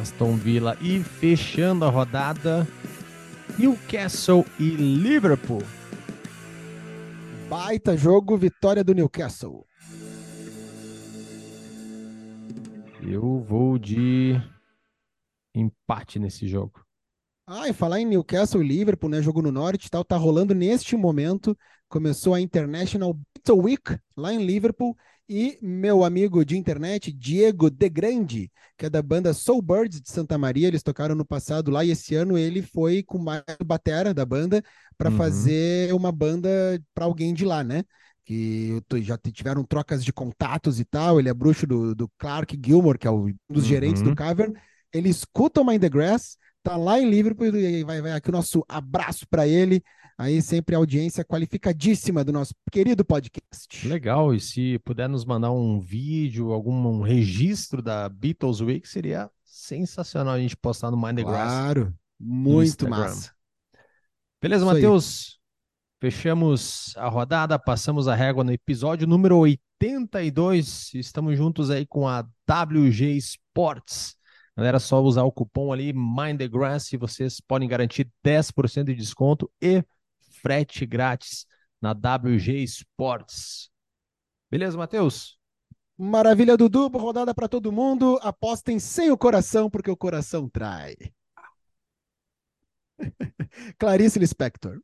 Aston 0.00 0.36
Villa. 0.36 0.78
E 0.80 1.00
fechando 1.00 1.84
a 1.84 1.90
rodada, 1.90 2.66
Newcastle 3.58 4.46
e 4.58 4.70
Liverpool. 4.70 5.62
Baita 7.50 7.96
jogo, 7.96 8.36
vitória 8.36 8.82
do 8.82 8.94
Newcastle. 8.94 9.66
Eu 13.02 13.40
vou 13.40 13.78
de 13.78 14.40
empate 15.54 16.18
nesse 16.18 16.48
jogo. 16.48 16.82
Ah, 17.46 17.68
e 17.68 17.74
falar 17.74 18.00
em 18.00 18.06
Newcastle 18.06 18.62
e 18.62 18.66
Liverpool, 18.66 19.10
né? 19.10 19.20
Jogo 19.20 19.42
no 19.42 19.52
norte 19.52 19.86
e 19.86 19.90
tal, 19.90 20.02
tá 20.02 20.16
rolando 20.16 20.54
neste 20.54 20.96
momento. 20.96 21.56
Começou 21.88 22.34
a 22.34 22.40
International 22.40 23.12
Battle 23.12 23.62
Week 23.62 23.98
lá 24.16 24.32
em 24.32 24.46
Liverpool. 24.46 24.96
E 25.28 25.58
meu 25.62 26.04
amigo 26.04 26.44
de 26.44 26.58
internet, 26.58 27.10
Diego 27.12 27.70
De 27.70 27.88
Grande, 27.88 28.50
que 28.76 28.86
é 28.86 28.90
da 28.90 29.00
banda 29.00 29.32
Soul 29.32 29.62
Birds 29.62 30.00
de 30.00 30.10
Santa 30.10 30.36
Maria, 30.36 30.68
eles 30.68 30.82
tocaram 30.82 31.14
no 31.14 31.24
passado 31.24 31.70
lá 31.70 31.84
e 31.84 31.90
esse 31.90 32.14
ano 32.14 32.36
ele 32.36 32.60
foi 32.60 33.02
com 33.02 33.18
mais 33.18 33.42
batera 33.64 34.12
da 34.12 34.26
banda 34.26 34.62
para 34.98 35.10
Uhum. 35.10 35.16
fazer 35.16 35.94
uma 35.94 36.12
banda 36.12 36.48
para 36.94 37.04
alguém 37.06 37.32
de 37.32 37.44
lá, 37.44 37.64
né? 37.64 37.82
Que 38.24 38.80
já 39.02 39.16
tiveram 39.16 39.64
trocas 39.64 40.04
de 40.04 40.12
contatos 40.12 40.78
e 40.78 40.84
tal. 40.84 41.18
Ele 41.18 41.28
é 41.28 41.34
bruxo 41.34 41.66
do, 41.66 41.94
do 41.94 42.08
Clark 42.18 42.58
Gilmore, 42.64 42.98
que 42.98 43.06
é 43.06 43.10
o- 43.10 43.26
um 43.28 43.34
dos 43.48 43.64
gerentes 43.64 44.02
Uhum. 44.02 44.10
do 44.10 44.14
Cavern. 44.14 44.52
Ele 44.92 45.08
escuta 45.08 45.60
o 45.60 45.64
Mind 45.66 45.80
the 45.80 45.88
Grass, 45.88 46.36
tá 46.62 46.76
lá 46.76 46.98
em 46.98 47.08
Liverpool 47.08 47.46
e 47.46 47.84
vai, 47.84 48.00
vai 48.00 48.12
aqui 48.12 48.28
o 48.28 48.32
nosso 48.32 48.64
abraço 48.68 49.26
para 49.28 49.46
ele. 49.46 49.82
Aí 50.16 50.40
sempre 50.40 50.74
audiência 50.74 51.24
qualificadíssima 51.24 52.22
do 52.22 52.32
nosso 52.32 52.54
querido 52.70 53.04
podcast. 53.04 53.88
Legal, 53.88 54.34
e 54.34 54.40
se 54.40 54.78
puder 54.80 55.08
nos 55.08 55.24
mandar 55.24 55.50
um 55.50 55.80
vídeo, 55.80 56.52
algum 56.52 56.72
um 56.72 57.02
registro 57.02 57.82
da 57.82 58.08
Beatles 58.08 58.60
Week, 58.60 58.86
seria 58.86 59.30
sensacional 59.44 60.34
a 60.34 60.38
gente 60.38 60.56
postar 60.56 60.90
no 60.90 60.96
Mind 60.96 61.16
the 61.16 61.24
Grass. 61.24 61.50
Claro, 61.50 61.94
muito 62.20 62.88
massa. 62.88 63.32
Beleza. 64.40 64.64
Matheus? 64.64 65.40
Fechamos 66.00 66.94
a 66.96 67.08
rodada, 67.08 67.58
passamos 67.58 68.08
a 68.08 68.14
régua 68.14 68.42
no 68.42 68.52
episódio 68.52 69.06
número 69.06 69.38
82. 69.38 70.92
Estamos 70.94 71.36
juntos 71.36 71.70
aí 71.70 71.86
com 71.86 72.08
a 72.08 72.26
WG 72.48 73.16
Sports. 73.16 74.16
Galera, 74.56 74.78
só 74.78 75.00
usar 75.00 75.22
o 75.22 75.32
cupom 75.32 75.72
ali 75.72 75.92
Mind 75.92 76.38
the 76.38 76.46
Grass 76.46 76.92
e 76.92 76.96
vocês 76.96 77.40
podem 77.40 77.68
garantir 77.68 78.10
10% 78.22 78.84
de 78.84 78.94
desconto 78.94 79.50
e 79.60 79.82
frete 80.42 80.84
grátis 80.84 81.46
na 81.80 81.92
WG 81.92 82.62
Sports. 82.64 83.70
Beleza, 84.50 84.76
Matheus? 84.76 85.38
Maravilha, 85.96 86.56
Dudu. 86.56 86.88
Rodada 86.88 87.34
para 87.34 87.48
todo 87.48 87.72
mundo. 87.72 88.18
Apostem 88.22 88.78
sem 88.78 89.10
o 89.10 89.16
coração, 89.16 89.70
porque 89.70 89.90
o 89.90 89.96
coração 89.96 90.48
trai. 90.48 90.96
Clarice 93.78 94.18
Lispector. 94.18 94.80